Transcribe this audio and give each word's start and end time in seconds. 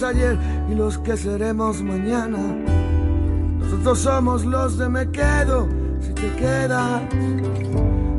Ayer 0.00 0.38
y 0.70 0.74
los 0.74 0.96
que 0.98 1.16
seremos 1.16 1.82
mañana. 1.82 2.38
Nosotros 3.58 3.98
somos 3.98 4.44
los 4.44 4.78
de 4.78 4.88
me 4.88 5.10
quedo 5.10 5.68
si 6.00 6.12
te 6.14 6.30
quedas. 6.36 7.02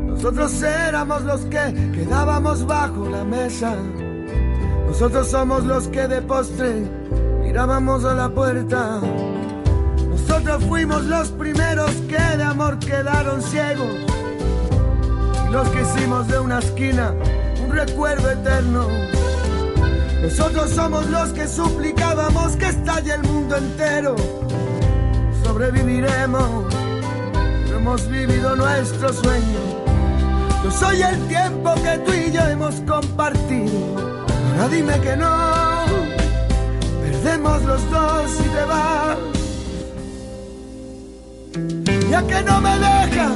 Nosotros 0.06 0.62
éramos 0.62 1.22
los 1.22 1.40
que 1.46 1.90
quedábamos 1.92 2.64
bajo 2.66 3.08
la 3.08 3.24
mesa. 3.24 3.74
Nosotros 4.86 5.28
somos 5.28 5.64
los 5.64 5.88
que 5.88 6.06
de 6.06 6.22
postre 6.22 6.88
mirábamos 7.42 8.04
a 8.04 8.14
la 8.14 8.28
puerta. 8.28 9.00
Nosotros 10.08 10.64
fuimos 10.64 11.04
los 11.04 11.30
primeros 11.30 11.90
que 12.08 12.36
de 12.36 12.44
amor 12.44 12.78
quedaron 12.78 13.42
ciegos. 13.42 13.96
Y 15.48 15.52
los 15.52 15.68
que 15.70 15.82
hicimos 15.82 16.28
de 16.28 16.38
una 16.38 16.58
esquina 16.60 17.14
un 17.64 17.72
recuerdo 17.72 18.30
eterno. 18.30 19.13
Nosotros 20.24 20.70
somos 20.70 21.06
los 21.10 21.34
que 21.34 21.46
suplicábamos 21.46 22.56
que 22.56 22.68
estalle 22.68 23.12
el 23.12 23.22
mundo 23.24 23.58
entero. 23.58 24.16
Sobreviviremos, 25.44 26.74
no 27.68 27.76
hemos 27.76 28.08
vivido 28.08 28.56
nuestro 28.56 29.12
sueño. 29.12 29.60
Yo 30.64 30.70
soy 30.70 31.02
el 31.02 31.18
tiempo 31.28 31.74
que 31.74 31.98
tú 32.06 32.12
y 32.14 32.32
yo 32.32 32.40
hemos 32.48 32.76
compartido. 32.86 34.24
Ahora 34.52 34.68
dime 34.68 34.98
que 35.00 35.14
no, 35.14 35.84
perdemos 37.02 37.62
los 37.64 37.90
dos 37.90 38.30
si 38.30 38.44
te 38.44 38.64
vas. 38.64 39.18
Ya 42.08 42.22
que 42.26 42.42
no 42.44 42.60
me 42.62 42.78
dejas, 42.78 43.32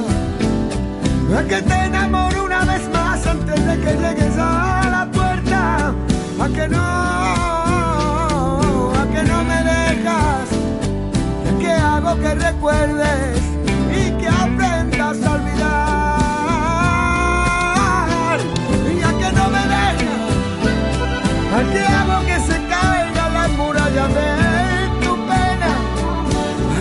a 1.37 1.43
que 1.47 1.61
te 1.61 1.85
enamoro 1.85 2.45
una 2.45 2.65
vez 2.65 2.89
más 2.91 3.27
antes 3.27 3.63
de 3.67 3.79
que 3.79 3.93
llegues 3.93 4.37
a. 4.39 4.88
A 6.41 6.47
que 6.47 6.67
no, 6.69 6.79
a 8.93 9.05
que 9.11 9.23
no 9.23 9.43
me 9.43 9.61
dejas, 9.61 10.47
que 11.59 11.69
hago 11.69 12.17
que 12.21 12.33
recuerdes 12.33 13.39
y 13.91 14.11
que 14.19 14.27
aprendas 14.29 15.21
a 15.21 15.31
olvidar. 15.33 15.59
Y 18.95 19.01
a 19.01 19.11
que 19.19 19.31
no 19.37 19.49
me 19.49 19.63
dejas, 19.75 20.31
a 21.57 21.59
que 21.73 21.81
hago 21.97 22.17
que 22.25 22.39
se 22.39 22.57
caiga 22.73 23.23
la 23.37 23.45
muralla 23.49 24.07
de 24.07 24.31
tu 25.03 25.11
pena. 25.27 25.71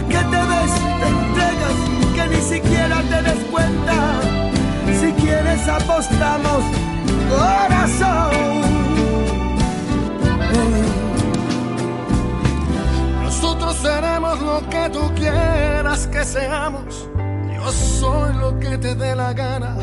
Que 0.08 0.20
te 0.32 0.40
ves 0.50 0.72
te 1.00 1.06
entregas 1.16 1.76
que 2.14 2.24
ni 2.32 2.40
siquiera 2.42 2.96
te 3.02 3.18
des 3.22 3.42
cuenta. 3.50 3.96
Si 5.00 5.08
quieres 5.20 5.62
apostamos, 5.68 6.62
corazón. 7.28 8.57
Yo 16.68 17.72
soy 17.72 18.34
lo 18.34 18.58
que 18.60 18.76
te 18.76 18.94
dé 18.94 19.14
la 19.14 19.32
gana. 19.32 19.74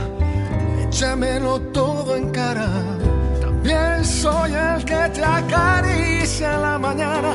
Échamelo 0.83 1.59
todo 1.73 2.15
en 2.15 2.29
cara. 2.29 2.67
También 3.41 4.05
soy 4.05 4.53
el 4.53 4.85
que 4.85 5.09
te 5.13 5.23
acaricia 5.23 6.53
en 6.53 6.61
la 6.61 6.77
mañana. 6.77 7.33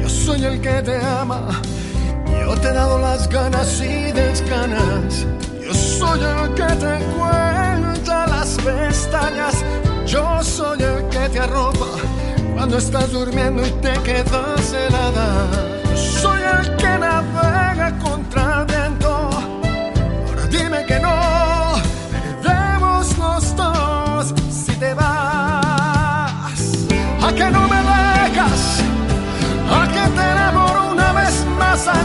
Yo 0.00 0.08
soy 0.08 0.44
el 0.44 0.60
que 0.60 0.82
te 0.82 0.96
ama. 0.96 1.46
Yo 2.26 2.56
te 2.56 2.68
he 2.68 2.72
dado 2.72 2.98
las 2.98 3.28
ganas 3.28 3.80
y 3.80 4.10
desganas. 4.10 5.26
Yo 5.64 5.72
soy 5.72 6.20
el 6.20 6.54
que 6.54 6.74
te 6.84 6.94
cuenta 7.16 8.26
las 8.26 8.58
pestañas. 8.64 9.54
Yo 10.06 10.42
soy 10.42 10.82
el 10.82 11.08
que 11.08 11.28
te 11.28 11.38
arropa 11.38 11.86
cuando 12.54 12.78
estás 12.78 13.12
durmiendo 13.12 13.64
y 13.64 13.70
te 13.80 13.92
quedas 14.02 14.72
helada. 14.72 15.46
Yo 15.94 15.96
soy 15.96 16.40
el 16.42 16.76
que 16.76 16.98
navega 16.98 17.96
contra 18.02 18.19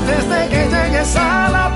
antes 0.07 0.29
de 0.29 0.49
que 0.49 0.69
llegues 0.69 1.15
a 1.15 1.49
la 1.49 1.74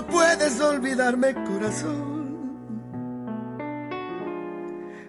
no 0.00 0.06
puedes 0.06 0.60
olvidarme, 0.60 1.34
corazón. 1.34 2.18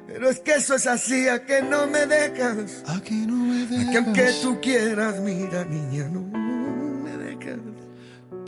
Pero 0.07 0.29
es 0.29 0.39
que 0.39 0.53
eso 0.55 0.75
es 0.75 0.87
así, 0.87 1.27
a 1.27 1.45
que 1.45 1.61
no 1.61 1.85
me 1.87 2.05
dejas. 2.07 2.83
A 2.87 2.99
que 3.01 3.13
no 3.13 3.35
me 3.35 3.65
dejas. 3.65 3.87
A 3.87 3.91
que 3.91 3.97
aunque 3.97 4.31
tú 4.41 4.59
quieras, 4.59 5.19
mira, 5.19 5.63
niña, 5.65 6.09
no 6.09 6.21
me 6.21 7.15
dejas. 7.17 7.59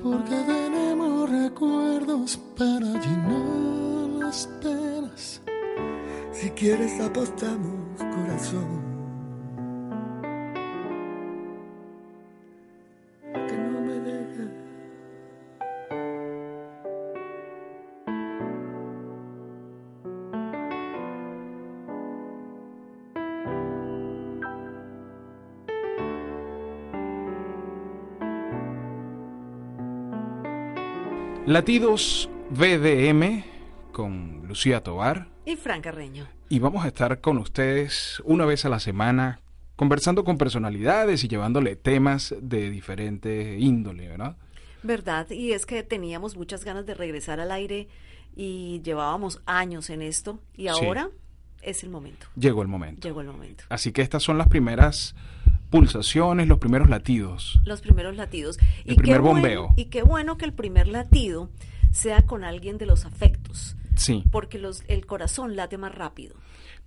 Porque 0.01 0.35
tenemos 0.47 1.29
recuerdos 1.29 2.39
para 2.57 2.87
llenar 2.87 4.09
las 4.19 4.47
penas. 4.61 5.41
Si 6.33 6.49
quieres 6.51 6.99
apostamos, 6.99 7.99
corazón. 7.99 8.80
Latidos 31.51 32.29
VDM 32.51 33.43
con 33.91 34.47
Lucía 34.47 34.81
Tobar 34.83 35.27
Y 35.45 35.57
Fran 35.57 35.81
Carreño. 35.81 36.25
y 36.47 36.59
vamos 36.59 36.85
a 36.85 36.87
estar 36.87 37.19
con 37.19 37.37
ustedes 37.39 38.21
una 38.23 38.45
vez 38.45 38.63
a 38.63 38.69
la 38.69 38.79
semana 38.79 39.41
conversando 39.75 40.23
con 40.23 40.37
personalidades 40.37 41.25
y 41.25 41.27
llevándole 41.27 41.75
temas 41.75 42.33
de 42.41 42.69
diferente 42.69 43.57
índole, 43.59 44.07
¿verdad? 44.07 44.37
¿Verdad? 44.81 45.29
Y 45.29 45.51
es 45.51 45.65
que 45.65 45.83
teníamos 45.83 46.37
muchas 46.37 46.63
ganas 46.63 46.85
de 46.85 46.93
regresar 46.93 47.41
al 47.41 47.51
aire 47.51 47.89
y 48.33 48.81
llevábamos 48.81 49.41
años 49.45 49.89
en 49.89 50.03
esto 50.03 50.39
y 50.55 50.67
ahora 50.67 51.09
es 51.61 51.83
el 51.83 51.89
momento. 51.89 52.27
Llegó 52.37 52.61
el 52.61 52.69
momento. 52.69 53.05
Llegó 53.05 53.19
el 53.19 53.27
momento. 53.27 53.65
Así 53.67 53.91
que 53.91 54.01
estas 54.01 54.23
son 54.23 54.37
las 54.37 54.47
primeras 54.47 55.15
pulsaciones, 55.71 56.47
los 56.47 56.59
primeros 56.59 56.89
latidos. 56.89 57.59
Los 57.65 57.81
primeros 57.81 58.15
latidos. 58.15 58.59
El 58.85 58.93
y 58.93 58.95
qué 58.97 59.01
primer 59.01 59.21
bueno- 59.21 59.33
bombeo. 59.41 59.73
y 59.77 59.85
qué 59.85 60.03
bueno 60.03 60.37
que 60.37 60.45
el 60.45 60.53
primer 60.53 60.87
latido 60.87 61.49
sea 61.91 62.21
con 62.21 62.43
alguien 62.43 62.77
de 62.77 62.85
los 62.85 63.05
afectos, 63.05 63.75
Sí, 63.95 64.23
porque 64.31 64.59
los, 64.59 64.83
el 64.87 65.05
corazón 65.05 65.55
late 65.55 65.77
más 65.77 65.93
rápido. 65.95 66.35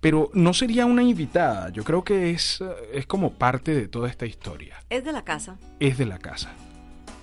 pero 0.01 0.29
no 0.33 0.53
sería 0.53 0.85
una 0.85 1.01
invitada. 1.03 1.69
Yo 1.69 1.83
creo 1.83 2.03
que 2.03 2.29
es, 2.31 2.61
eh, 2.61 2.65
es 2.93 3.05
como 3.07 3.33
parte 3.33 3.73
de 3.73 3.87
toda 3.87 4.07
esta 4.07 4.25
historia. 4.25 4.75
Es 4.89 5.03
de 5.03 5.11
la 5.11 5.23
casa. 5.23 5.57
Es 5.79 5.97
de 5.97 6.05
la 6.05 6.19
casa. 6.19 6.51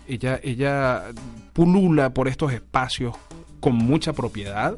Ella, 0.08 0.40
ella 0.42 1.04
pulula 1.52 2.12
por 2.12 2.26
estos 2.28 2.52
espacios 2.52 3.14
con 3.60 3.74
mucha 3.76 4.12
propiedad. 4.12 4.76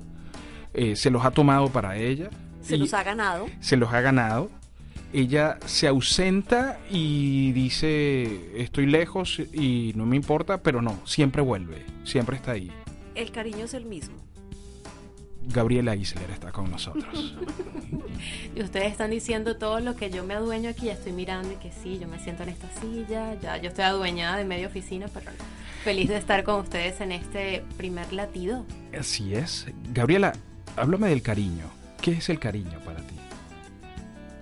eh, 0.74 0.96
se 0.96 1.08
los 1.10 1.24
ha 1.24 1.30
tomado 1.30 1.68
para 1.70 1.96
ella. 1.96 2.28
Se 2.60 2.76
los 2.76 2.92
ha 2.94 3.02
ganado. 3.04 3.46
se 3.60 3.76
los 3.76 3.92
ha 3.92 4.00
ganado. 4.00 4.50
Ella 5.14 5.60
se 5.64 5.86
ausenta 5.86 6.80
y 6.90 7.52
dice, 7.52 8.50
estoy 8.60 8.86
lejos 8.86 9.38
y 9.52 9.92
no 9.94 10.06
me 10.06 10.16
importa, 10.16 10.60
pero 10.60 10.82
no, 10.82 10.98
siempre 11.06 11.40
vuelve, 11.40 11.86
siempre 12.02 12.34
está 12.34 12.50
ahí. 12.50 12.72
El 13.14 13.30
cariño 13.30 13.64
es 13.64 13.74
el 13.74 13.84
mismo. 13.84 14.16
Gabriela 15.46 15.94
Isler 15.94 16.28
está 16.32 16.50
con 16.50 16.68
nosotros. 16.68 17.36
Y 18.56 18.62
ustedes 18.62 18.92
están 18.92 19.10
diciendo 19.10 19.56
todo 19.56 19.80
lo 19.80 19.96
que 19.96 20.08
yo 20.08 20.24
me 20.24 20.34
adueño 20.34 20.70
aquí, 20.70 20.86
ya 20.86 20.92
estoy 20.92 21.12
mirando 21.12 21.52
y 21.52 21.56
que 21.56 21.70
sí, 21.72 21.98
yo 22.00 22.08
me 22.08 22.18
siento 22.18 22.44
en 22.44 22.50
esta 22.50 22.68
silla, 22.80 23.34
ya 23.40 23.56
yo 23.58 23.68
estoy 23.68 23.84
adueñada 23.84 24.36
de 24.36 24.44
media 24.44 24.68
oficina, 24.68 25.08
pero 25.12 25.30
feliz 25.82 26.08
de 26.08 26.16
estar 26.16 26.44
con 26.44 26.60
ustedes 26.60 27.00
en 27.00 27.12
este 27.12 27.64
primer 27.76 28.12
latido. 28.12 28.64
Así 28.98 29.34
es. 29.34 29.66
Gabriela, 29.92 30.32
háblame 30.76 31.08
del 31.08 31.22
cariño. 31.22 31.64
¿Qué 32.00 32.12
es 32.12 32.28
el 32.30 32.38
cariño 32.38 32.78
para 32.84 32.98
ti? 32.98 33.14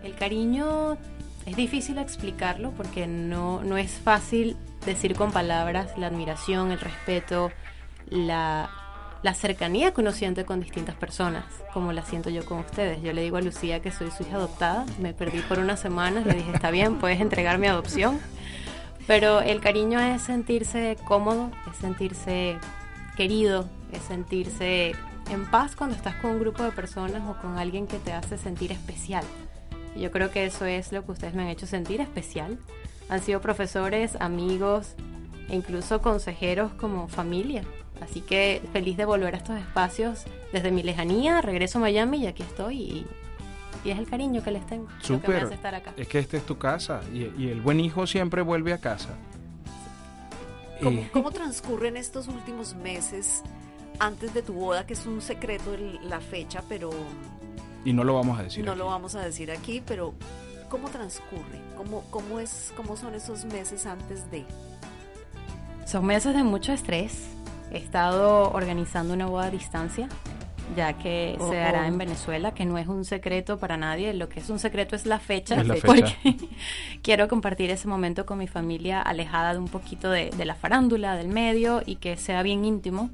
El 0.02 0.14
cariño 0.14 0.96
es 1.46 1.56
difícil 1.56 1.99
explicarlo 1.99 2.72
porque 2.72 3.06
no, 3.06 3.62
no 3.62 3.76
es 3.76 3.93
fácil 3.93 4.56
decir 4.84 5.14
con 5.14 5.32
palabras 5.32 5.96
la 5.96 6.08
admiración, 6.08 6.72
el 6.72 6.81
respeto, 6.81 7.50
la, 8.08 8.70
la 9.22 9.34
cercanía 9.34 9.93
que 9.93 10.00
uno 10.00 10.12
siente 10.12 10.44
con 10.44 10.60
distintas 10.60 10.96
personas, 10.96 11.44
como 11.72 11.93
la 11.93 12.02
siento 12.02 12.31
yo 12.31 12.44
con 12.44 12.58
ustedes. 12.58 13.02
Yo 13.02 13.12
le 13.12 13.22
digo 13.22 13.37
a 13.37 13.43
Lucía 13.43 13.81
que 13.81 13.93
soy 13.93 14.10
su 14.10 14.25
hija 14.25 14.37
adoptada, 14.37 14.84
me 15.00 15.14
perdí 15.14 15.40
por 15.40 15.58
unas 15.58 15.81
semanas, 15.81 16.26
le 16.26 16.34
dije, 16.34 16.52
está 16.52 16.70
bien, 16.70 16.99
puedes 16.99 17.20
entregar 17.20 17.58
mi 17.58 17.69
adopción. 17.69 18.20
Pero 19.06 19.40
el 19.40 19.60
cariño 19.60 20.00
es 20.00 20.22
sentirse 20.22 20.96
cómodo, 21.04 21.50
es 21.70 21.76
sentirse 21.76 22.56
querido, 23.16 23.69
es 23.93 24.02
sentirse 24.02 24.93
en 25.31 25.46
paz 25.50 25.76
cuando 25.76 25.96
estás 25.96 26.14
con 26.16 26.32
un 26.32 26.40
grupo 26.40 26.62
de 26.62 26.72
personas 26.72 27.22
o 27.28 27.40
con 27.40 27.58
alguien 27.58 27.87
que 27.87 27.99
te 27.99 28.12
hace 28.12 28.38
sentir 28.38 28.72
especial. 28.72 29.25
Y 29.97 30.00
Yo 30.00 30.11
creo 30.11 30.31
que 30.31 30.44
eso 30.47 30.65
es 30.65 30.91
lo 30.93 31.05
que 31.05 31.12
ustedes 31.12 31.35
me 31.35 31.43
han 31.43 31.49
hecho 31.49 31.67
sentir 31.67 32.00
especial. 32.00 32.59
Han 33.09 33.21
sido 33.23 33.41
profesores, 33.41 34.17
amigos 34.21 34.94
e 35.49 35.56
incluso 35.56 36.00
consejeros 36.00 36.73
como 36.75 37.09
familia. 37.09 37.62
Así 38.00 38.21
que 38.21 38.62
feliz 38.73 38.97
de 38.97 39.05
volver 39.05 39.35
a 39.35 39.39
estos 39.39 39.56
espacios 39.59 40.25
desde 40.53 40.71
mi 40.71 40.83
lejanía, 40.83 41.41
regreso 41.41 41.79
a 41.79 41.83
Miami 41.83 42.19
y 42.25 42.27
aquí 42.27 42.43
estoy 42.43 42.81
y, 42.81 43.06
y 43.85 43.91
es 43.91 43.99
el 43.99 44.09
cariño 44.09 44.43
que 44.43 44.50
les 44.50 44.67
tengo. 44.67 44.85
lo 44.85 44.99
que 44.99 45.12
me 45.12 45.19
Súper. 45.21 45.44
hace 45.44 45.55
estar 45.55 45.75
acá. 45.75 45.93
Es 45.97 46.09
que 46.09 46.19
esta 46.19 46.37
es 46.37 46.45
tu 46.47 46.59
casa 46.59 47.00
y, 47.12 47.31
y 47.41 47.49
el 47.50 47.61
buen 47.61 47.79
hijo 47.81 48.06
siempre 48.06 48.43
vuelve 48.43 48.73
a 48.73 48.79
casa. 48.79 49.11
¿Cómo, 50.83 51.00
Eh, 51.00 51.11
cómo 51.12 51.31
transcurren 51.31 51.97
estos 51.97 52.27
últimos 52.29 52.75
meses 52.75 53.43
antes 54.00 54.35
de 54.35 54.43
tu 54.43 54.55
boda, 54.55 54.85
que 54.87 54.95
es 54.95 55.06
un 55.06 55.21
secreto 55.21 55.75
el- 55.75 56.00
la 56.09 56.21
fecha, 56.21 56.62
pero 56.69 56.91
y 57.84 57.93
no 57.93 58.05
lo 58.05 58.14
vamos 58.14 58.38
a 58.38 58.43
decir. 58.44 58.64
no 58.64 58.73
aquí. 58.73 58.79
lo 58.79 58.87
vamos 58.87 59.14
a 59.14 59.20
decir 59.20 59.50
aquí, 59.50 59.82
pero 59.87 60.14
¿cómo 60.69 60.88
transcurre? 60.88 61.61
¿Cómo, 61.76 62.05
cómo, 62.11 62.40
es, 62.40 62.73
¿Cómo 62.76 62.96
son 62.96 63.14
esos 63.14 63.44
meses 63.46 63.87
antes 63.87 64.31
de? 64.31 64.44
Son 65.87 66.07
meses 66.07 66.35
de 66.35 66.42
mucho 66.45 66.73
estrés. 66.73 67.28
He 67.73 67.78
estado 67.78 68.50
organizando 68.52 69.14
una 69.14 69.26
boda 69.26 69.47
a 69.47 69.50
distancia, 69.50 70.09
ya 70.76 70.92
que 70.95 71.37
Oh, 71.40 71.50
se 71.50 71.61
hará 71.61 71.83
oh. 71.83 71.87
en 71.87 71.99
Venezuela, 71.99 72.52
que 72.54 72.64
no 72.64 72.78
es 72.78 72.87
un 72.87 73.04
secreto 73.04 73.59
para 73.59 73.76
nadie. 73.76 74.12
Lo 74.14 74.28
que 74.28 74.40
es 74.40 74.50
un 74.50 74.59
secreto 74.59 74.95
es 74.95 75.07
la 75.07 75.18
fecha, 75.18 75.61
Es 75.61 75.66
la 75.66 75.75
porque 75.85 76.07
fecha. 76.23 76.47
quiero 77.02 77.28
compartir 77.28 77.71
ese 77.71 77.88
momento 77.88 78.26
con 78.26 78.38
mi 78.38 78.47
familia 78.47 79.00
alejada 79.02 79.54
de 79.54 79.59
un 79.59 79.68
poquito 79.68 80.11
de, 80.11 80.30
de 80.30 80.45
la 80.45 80.54
farándula, 80.54 81.16
del 81.16 81.28
medio 81.28 81.83
y 81.85 81.97
que 81.97 82.16
sea 82.16 82.42
bien 82.42 82.64
íntimo. 82.64 83.11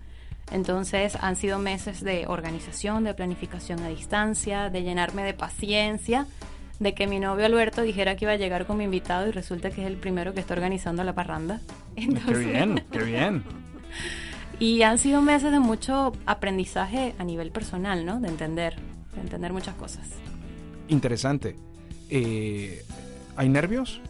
Entonces 0.50 1.16
han 1.20 1.36
sido 1.36 1.58
meses 1.58 2.02
de 2.02 2.26
organización, 2.26 3.04
de 3.04 3.14
planificación 3.14 3.80
a 3.80 3.88
distancia, 3.88 4.70
de 4.70 4.82
llenarme 4.82 5.22
de 5.22 5.34
paciencia, 5.34 6.26
de 6.80 6.94
que 6.94 7.06
mi 7.06 7.18
novio 7.18 7.46
Alberto 7.46 7.82
dijera 7.82 8.16
que 8.16 8.24
iba 8.24 8.32
a 8.32 8.36
llegar 8.36 8.66
como 8.66 8.82
invitado 8.82 9.28
y 9.28 9.30
resulta 9.30 9.70
que 9.70 9.82
es 9.82 9.86
el 9.86 9.96
primero 9.96 10.32
que 10.32 10.40
está 10.40 10.54
organizando 10.54 11.04
la 11.04 11.14
parranda. 11.14 11.60
Qué 11.96 12.04
Entonces, 12.04 12.46
bien, 12.46 12.84
qué 12.92 13.02
bien. 13.02 13.42
y 14.60 14.82
han 14.82 14.98
sido 14.98 15.20
meses 15.20 15.50
de 15.50 15.58
mucho 15.58 16.12
aprendizaje 16.26 17.14
a 17.18 17.24
nivel 17.24 17.50
personal, 17.50 18.06
¿no? 18.06 18.20
De 18.20 18.28
entender, 18.28 18.76
de 19.14 19.20
entender 19.20 19.52
muchas 19.52 19.74
cosas. 19.74 20.08
Interesante. 20.86 21.56
Eh, 22.08 22.84
¿Hay 23.36 23.48
nervios? 23.48 24.00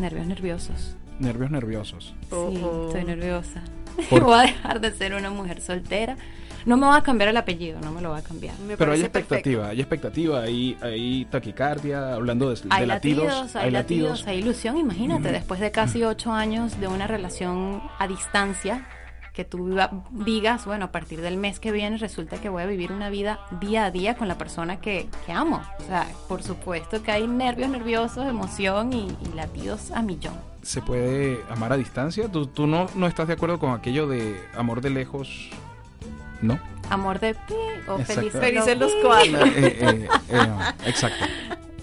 Nervios 0.00 0.26
nerviosos. 0.26 0.96
Nervios 1.18 1.50
nerviosos. 1.50 2.14
Sí, 2.30 2.62
estoy 2.86 3.04
nerviosa. 3.04 3.62
¿Por- 4.10 4.24
Voy 4.24 4.34
a 4.38 4.42
dejar 4.42 4.80
de 4.80 4.92
ser 4.92 5.14
una 5.14 5.30
mujer 5.30 5.60
soltera. 5.60 6.16
No 6.64 6.76
me 6.76 6.86
va 6.86 6.98
a 6.98 7.02
cambiar 7.02 7.28
el 7.28 7.36
apellido, 7.36 7.80
no 7.80 7.90
me 7.90 8.00
lo 8.00 8.10
va 8.10 8.18
a 8.18 8.22
cambiar. 8.22 8.56
Me 8.60 8.76
Pero 8.76 8.92
hay 8.92 9.00
expectativa, 9.00 9.68
hay 9.68 9.80
expectativa, 9.80 10.42
hay, 10.42 10.76
hay 10.80 11.24
taquicardia, 11.24 12.14
hablando 12.14 12.50
de, 12.50 12.54
de 12.54 12.68
Hay 12.70 12.86
latidos, 12.86 13.24
latidos, 13.26 13.56
hay 13.56 13.70
latidos, 13.72 14.26
hay 14.28 14.38
ilusión. 14.38 14.76
Imagínate, 14.76 15.32
después 15.32 15.58
de 15.58 15.72
casi 15.72 16.04
ocho 16.04 16.32
años 16.32 16.78
de 16.78 16.86
una 16.86 17.08
relación 17.08 17.82
a 17.98 18.06
distancia, 18.06 18.86
que 19.32 19.44
tú 19.44 19.76
digas, 20.12 20.64
bueno, 20.66 20.84
a 20.84 20.92
partir 20.92 21.20
del 21.20 21.36
mes 21.36 21.58
que 21.58 21.72
viene 21.72 21.96
resulta 21.96 22.36
que 22.36 22.48
voy 22.48 22.62
a 22.62 22.66
vivir 22.66 22.92
una 22.92 23.08
vida 23.10 23.40
día 23.60 23.86
a 23.86 23.90
día 23.90 24.14
con 24.14 24.28
la 24.28 24.36
persona 24.38 24.78
que, 24.80 25.08
que 25.26 25.32
amo. 25.32 25.62
O 25.80 25.82
sea, 25.86 26.06
por 26.28 26.44
supuesto 26.44 27.02
que 27.02 27.10
hay 27.10 27.26
nervios 27.26 27.70
nerviosos, 27.70 28.24
emoción 28.28 28.92
y, 28.92 29.08
y 29.08 29.34
latidos 29.34 29.90
a 29.90 30.02
millón. 30.02 30.34
¿Se 30.62 30.80
puede 30.80 31.42
amar 31.50 31.72
a 31.72 31.76
distancia? 31.76 32.30
¿Tú, 32.30 32.46
tú 32.46 32.66
no, 32.66 32.86
no 32.94 33.06
estás 33.06 33.26
de 33.26 33.34
acuerdo 33.34 33.58
con 33.58 33.72
aquello 33.72 34.06
de 34.06 34.40
amor 34.56 34.80
de 34.80 34.90
lejos? 34.90 35.50
¿No? 36.40 36.58
Amor 36.88 37.20
de 37.20 37.34
pi 37.34 37.54
o 37.88 37.98
feliz 37.98 38.32
Felices 38.32 38.78
los 38.78 38.92
cuatro. 39.02 39.44
Eh, 39.46 39.76
eh, 39.80 40.08
eh, 40.28 40.48
exacto. 40.86 41.24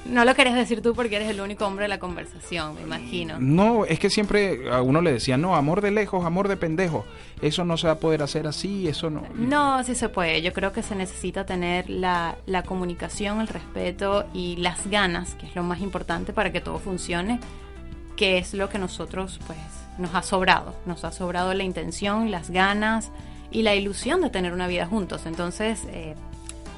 No 0.06 0.26
lo 0.26 0.34
querías 0.34 0.56
decir 0.56 0.82
tú 0.82 0.96
porque 0.96 1.18
eres 1.18 1.30
el 1.30 1.40
único 1.40 1.68
hombre 1.68 1.84
de 1.84 1.90
la 1.90 2.00
conversación, 2.00 2.76
me 2.76 2.82
imagino. 2.82 3.36
No, 3.40 3.86
es 3.86 4.00
que 4.00 4.10
siempre 4.10 4.72
a 4.72 4.82
uno 4.82 5.02
le 5.02 5.12
decía, 5.12 5.38
no, 5.38 5.56
amor 5.56 5.82
de 5.82 5.92
lejos, 5.92 6.26
amor 6.26 6.48
de 6.48 6.58
pendejo. 6.58 7.06
Eso 7.42 7.64
no 7.64 7.78
se 7.78 7.88
va 7.88 7.94
a 7.94 8.00
poder 8.00 8.24
hacer 8.24 8.48
así, 8.48 8.88
eso 8.88 9.12
no. 9.12 9.24
No, 9.36 9.84
sí 9.84 9.94
se 9.94 10.10
puede. 10.10 10.42
Yo 10.42 10.52
creo 10.52 10.74
que 10.74 10.82
se 10.82 10.96
necesita 10.96 11.46
tener 11.46 11.90
la, 11.90 12.38
la 12.48 12.64
comunicación, 12.64 13.40
el 13.40 13.48
respeto 13.48 14.26
y 14.34 14.56
las 14.56 14.90
ganas, 14.90 15.36
que 15.36 15.46
es 15.46 15.56
lo 15.56 15.62
más 15.62 15.80
importante 15.80 16.34
para 16.34 16.52
que 16.52 16.60
todo 16.60 16.80
funcione, 16.80 17.40
que 18.20 18.38
es 18.38 18.54
lo 18.54 18.68
que 18.68 18.78
nosotros, 18.80 19.40
pues, 19.48 19.58
nos 19.98 20.14
ha 20.14 20.22
sobrado. 20.24 20.76
Nos 20.86 21.06
ha 21.06 21.14
sobrado 21.14 21.54
la 21.54 21.64
intención, 21.64 22.32
las 22.32 22.50
ganas 22.50 23.12
y 23.50 23.62
la 23.62 23.76
ilusión 23.76 24.20
de 24.20 24.30
tener 24.30 24.52
una 24.52 24.68
vida 24.68 24.86
juntos. 24.86 25.26
Entonces, 25.26 25.86
eh, 25.94 26.16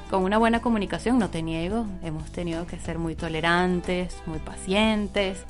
con 0.08 0.22
una 0.22 0.38
buena 0.38 0.62
comunicación, 0.62 1.18
no 1.18 1.30
te 1.30 1.42
niego, 1.42 1.84
hemos 2.04 2.30
tenido 2.30 2.64
que 2.68 2.78
ser 2.78 3.00
muy 3.00 3.16
tolerantes, 3.16 4.22
muy 4.24 4.38
pacientes, 4.38 5.42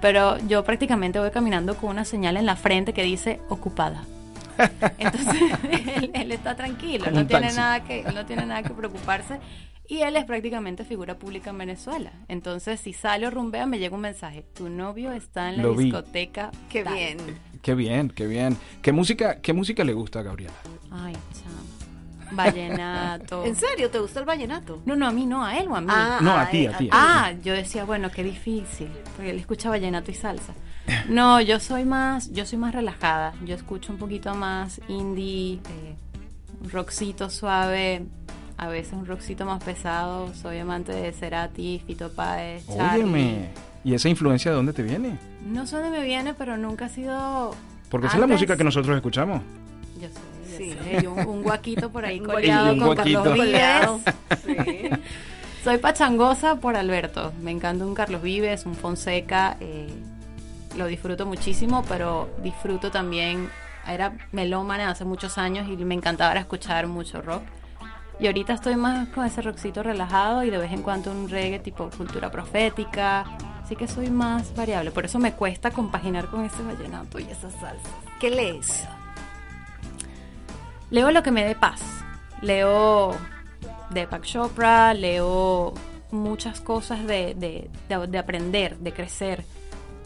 pero 0.00 0.38
yo 0.46 0.62
prácticamente 0.62 1.18
voy 1.18 1.32
caminando 1.32 1.74
con 1.78 1.90
una 1.90 2.04
señal 2.04 2.36
en 2.36 2.46
la 2.46 2.54
frente 2.54 2.92
que 2.92 3.02
dice 3.02 3.40
ocupada. 3.48 4.04
Entonces 4.98 5.42
él, 6.14 6.30
está 6.30 6.54
tranquilo, 6.54 7.10
no 7.10 7.26
tiene, 7.26 7.52
nada 7.54 7.82
que, 7.82 8.04
no 8.04 8.24
tiene 8.24 8.46
nada 8.46 8.62
que 8.62 8.70
preocuparse 8.70 9.40
y 9.86 10.00
él 10.00 10.16
es 10.16 10.24
prácticamente 10.24 10.84
figura 10.84 11.18
pública 11.18 11.50
en 11.50 11.58
Venezuela. 11.58 12.12
Entonces, 12.28 12.80
si 12.80 12.92
sale 12.92 13.26
o 13.26 13.30
rumbea, 13.30 13.66
me 13.66 13.78
llega 13.78 13.94
un 13.94 14.02
mensaje. 14.02 14.44
Tu 14.54 14.68
novio 14.68 15.12
está 15.12 15.50
en 15.50 15.62
la 15.62 15.68
discoteca. 15.68 16.50
Qué 16.70 16.84
bien. 16.84 17.18
Qué 17.60 17.74
bien, 17.74 18.10
qué 18.10 18.26
bien. 18.26 18.56
¿Qué 18.82 18.92
música, 18.92 19.40
qué 19.40 19.52
música 19.52 19.84
le 19.84 19.92
gusta 19.92 20.20
a 20.20 20.22
Gabriela? 20.22 20.54
Ay, 20.90 21.14
Vallenato. 22.32 23.44
¿En 23.46 23.56
serio? 23.56 23.90
¿Te 23.90 23.98
gusta 23.98 24.20
el 24.20 24.26
vallenato? 24.26 24.82
No, 24.86 24.96
no, 24.96 25.06
a 25.06 25.12
mí 25.12 25.26
no, 25.26 25.44
a 25.44 25.56
él 25.56 25.68
o 25.68 25.76
a 25.76 25.80
mí. 25.80 25.86
Ah, 25.90 26.18
no, 26.20 26.32
a, 26.36 26.48
ti, 26.48 26.66
a, 26.66 26.76
ti. 26.76 26.88
Ah, 26.90 27.32
yo 27.42 27.52
decía, 27.52 27.84
bueno, 27.84 28.10
qué 28.10 28.22
difícil, 28.22 28.88
porque 29.16 29.30
él 29.30 29.38
escucha 29.38 29.68
vallenato 29.68 30.10
y 30.10 30.14
salsa. 30.14 30.54
No, 31.08 31.40
yo 31.40 31.60
soy 31.60 31.84
más, 31.84 32.30
yo 32.32 32.44
soy 32.44 32.58
más 32.58 32.74
relajada. 32.74 33.34
Yo 33.44 33.54
escucho 33.54 33.92
un 33.92 33.98
poquito 33.98 34.34
más 34.34 34.80
indie, 34.88 35.54
eh, 35.54 35.96
rockcito 36.70 37.30
suave, 37.30 38.06
a 38.56 38.68
veces 38.68 38.92
un 38.92 39.06
rockcito 39.06 39.44
más 39.44 39.62
pesado. 39.62 40.32
Soy 40.34 40.58
amante 40.58 40.92
de 40.92 41.12
Cerati, 41.12 41.82
Fito 41.86 42.12
Páez, 42.12 42.64
Óyeme, 42.68 43.50
¿y 43.82 43.94
esa 43.94 44.08
influencia 44.08 44.50
de 44.50 44.56
dónde 44.56 44.72
te 44.72 44.82
viene? 44.82 45.18
No 45.46 45.66
sé 45.66 45.76
dónde 45.76 45.98
me 45.98 46.04
viene, 46.04 46.34
pero 46.34 46.56
nunca 46.56 46.86
ha 46.86 46.88
sido... 46.88 47.54
Porque 47.90 48.06
esa 48.06 48.16
es 48.16 48.20
la 48.20 48.26
música 48.26 48.56
que 48.56 48.64
nosotros 48.64 48.96
escuchamos. 48.96 49.40
Yo 50.00 50.08
sé. 50.08 50.34
Sí. 50.56 50.76
un, 51.06 51.42
guaquito 51.42 51.90
por 51.90 52.04
ahí 52.04 52.20
colgado 52.20 52.76
con 52.78 52.96
Carlos 52.96 53.34
Vives. 53.34 53.88
Soy 55.64 55.78
pachangosa 55.78 56.56
por 56.56 56.76
Alberto. 56.76 57.32
Me 57.42 57.50
encanta 57.50 57.84
un 57.84 57.94
Carlos 57.94 58.22
Vives, 58.22 58.66
un 58.66 58.74
Fonseca. 58.74 59.56
Eh, 59.60 59.88
lo 60.76 60.86
disfruto 60.86 61.26
muchísimo, 61.26 61.84
pero 61.88 62.28
disfruto 62.42 62.90
también. 62.90 63.48
Era 63.88 64.14
melómana 64.32 64.90
hace 64.90 65.04
muchos 65.04 65.38
años 65.38 65.68
y 65.68 65.76
me 65.84 65.94
encantaba 65.94 66.34
escuchar 66.34 66.86
mucho 66.86 67.20
rock. 67.20 67.42
Y 68.20 68.26
ahorita 68.26 68.54
estoy 68.54 68.76
más 68.76 69.08
con 69.08 69.24
ese 69.26 69.42
rockcito 69.42 69.82
relajado 69.82 70.44
y 70.44 70.50
de 70.50 70.58
vez 70.58 70.72
en 70.72 70.82
cuando 70.82 71.10
un 71.10 71.28
reggae 71.28 71.58
tipo 71.58 71.90
cultura 71.96 72.30
profética. 72.30 73.24
Así 73.62 73.76
que 73.76 73.88
soy 73.88 74.10
más 74.10 74.54
variable. 74.54 74.90
Por 74.90 75.04
eso 75.04 75.18
me 75.18 75.32
cuesta 75.32 75.70
compaginar 75.70 76.26
con 76.28 76.44
ese 76.44 76.62
vallenato 76.62 77.18
y 77.18 77.24
esas 77.24 77.52
salsas. 77.54 77.92
¿Qué 78.20 78.30
lees? 78.30 78.86
Leo 80.90 81.10
lo 81.10 81.22
que 81.22 81.30
me 81.30 81.44
dé 81.44 81.54
paz. 81.54 81.80
Leo 82.40 83.16
Deepak 83.90 84.22
Chopra, 84.22 84.92
leo 84.94 85.72
muchas 86.10 86.60
cosas 86.60 87.06
de, 87.06 87.34
de, 87.34 88.18
aprender, 88.18 88.78
de 88.78 88.92
crecer. 88.92 89.44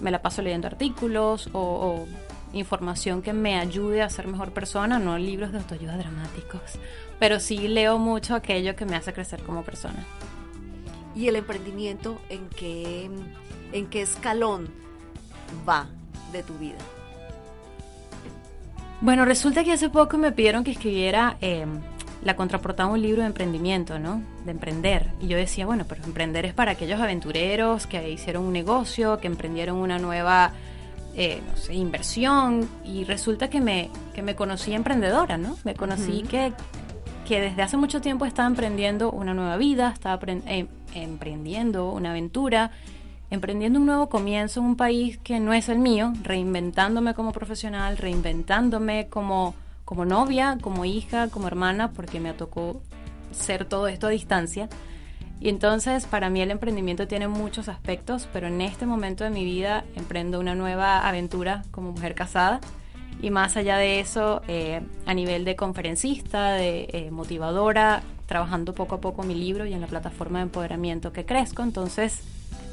Me 0.01 0.11
la 0.11 0.23
paso 0.23 0.43
leyendo 0.43 0.67
artículos 0.67 1.51
o, 1.53 2.07
información 2.53 3.21
que 3.21 3.35
me 3.35 3.59
ayude 3.59 4.01
a 4.01 4.09
ser 4.09 4.27
mejor 4.27 4.53
persona, 4.53 4.99
no 4.99 5.19
libros 5.19 5.53
de 5.53 5.59
autoayuda 5.59 5.99
dramáticos, 5.99 6.79
pero 7.19 7.41
sí 7.41 7.69
leo 7.69 7.99
mucho 7.99 8.35
aquello 8.35 8.77
que 8.77 8.87
me 8.87 8.97
hace 8.97 9.13
crecer 9.13 9.43
como 9.43 9.63
persona. 9.63 10.05
¿Y 11.15 11.29
el 11.29 11.37
emprendimiento 11.37 12.21
en 12.29 12.49
qué, 12.49 13.11
en 13.73 13.87
qué 13.87 14.03
escalón 14.03 14.69
va 15.69 15.89
de 16.33 16.43
tu 16.43 16.55
vida? 16.59 16.79
Bueno, 19.01 19.25
resulta 19.25 19.65
que 19.65 19.73
hace 19.73 19.91
poco 19.91 20.19
me 20.19 20.33
pidieron 20.33 20.65
que 20.65 20.73
escribiera 20.73 21.37
eh, 21.41 21.67
la 22.25 22.35
contraportada 22.35 22.89
un 22.89 23.01
libro 23.01 23.23
de 23.23 23.29
emprendimiento, 23.29 23.99
¿no? 23.99 24.23
De 24.45 24.51
emprender. 24.51 25.07
Y 25.21 25.29
yo 25.29 25.37
decía, 25.37 25.67
bueno, 25.67 25.85
pero 25.89 26.03
emprender 26.05 26.45
es 26.47 26.53
para 26.53 26.73
aquellos 26.73 27.01
aventureros 27.01 27.87
que 27.87 28.11
hicieron 28.11 28.45
un 28.45 28.53
negocio, 28.53 29.19
que 29.19 29.29
emprendieron 29.29 29.77
una 29.77 29.99
nueva, 29.99 30.53
eh, 31.15 31.41
no 31.49 31.57
sé, 31.57 31.75
inversión. 31.75 32.69
Y 32.85 33.05
resulta 33.05 33.49
que 33.49 33.61
me, 33.61 33.91
que 34.15 34.23
me 34.23 34.35
conocí 34.35 34.73
emprendedora, 34.73 35.39
¿no? 35.39 35.57
Me 35.63 35.75
conocí 35.75 36.25
que, 36.29 36.53
que 37.29 37.43
desde 37.43 37.61
hace 37.61 37.77
mucho 37.77 38.01
tiempo 38.01 38.25
estaba 38.25 38.49
emprendiendo 38.49 39.11
una 39.11 39.35
nueva 39.35 39.59
vida, 39.59 39.91
estaba 39.93 40.19
eh, 40.27 40.67
emprendiendo 40.95 41.93
una 41.93 42.11
aventura 42.11 42.71
emprendiendo 43.31 43.79
un 43.79 43.85
nuevo 43.85 44.09
comienzo 44.09 44.61
en 44.61 44.67
un 44.67 44.77
país 44.77 45.19
que 45.19 45.39
no 45.39 45.53
es 45.53 45.69
el 45.69 45.79
mío, 45.79 46.13
reinventándome 46.23 47.13
como 47.13 47.33
profesional, 47.33 47.99
reinventándome 47.99 49.09
como, 49.09 49.55
como 49.85 50.05
novia, 50.05 50.57
como 50.61 50.85
hija, 50.85 51.29
como 51.29 51.47
hermana, 51.47 51.93
porque 51.93 52.21
me 52.21 52.33
tocó 52.33 52.81
ser 53.31 53.67
todo 53.67 53.89
esto 53.89 54.07
a 54.07 54.11
distancia. 54.11 54.71
Y 55.41 55.51
entonces 55.51 56.07
para 56.07 56.31
mí 56.31 56.41
el 56.41 56.51
emprendimiento 56.51 57.07
tiene 57.07 57.29
muchos 57.29 57.69
aspectos, 57.69 58.29
pero 58.33 58.47
en 58.47 58.61
este 58.61 58.87
momento 58.87 59.25
de 59.25 59.31
mi 59.31 59.45
vida 59.45 59.85
emprendo 59.95 60.41
una 60.41 60.55
nueva 60.55 61.07
aventura 61.07 61.63
como 61.71 61.93
mujer 61.93 62.15
casada. 62.15 62.61
Y 63.21 63.31
más 63.31 63.57
allá 63.57 63.77
de 63.77 64.01
eso, 64.01 64.43
eh, 64.49 64.81
a 65.07 65.15
nivel 65.15 65.45
de 65.45 65.57
conferencista, 65.57 66.53
de 66.53 66.89
eh, 66.93 67.11
motivadora, 67.11 68.03
trabajando 68.27 68.75
poco 68.75 68.97
a 68.97 69.01
poco 69.01 69.23
mi 69.23 69.35
libro 69.35 69.67
y 69.67 69.73
en 69.73 69.81
la 69.81 69.87
plataforma 69.87 70.39
de 70.39 70.45
empoderamiento 70.45 71.13
que 71.13 71.25
crezco. 71.25 71.63
Entonces, 71.63 72.23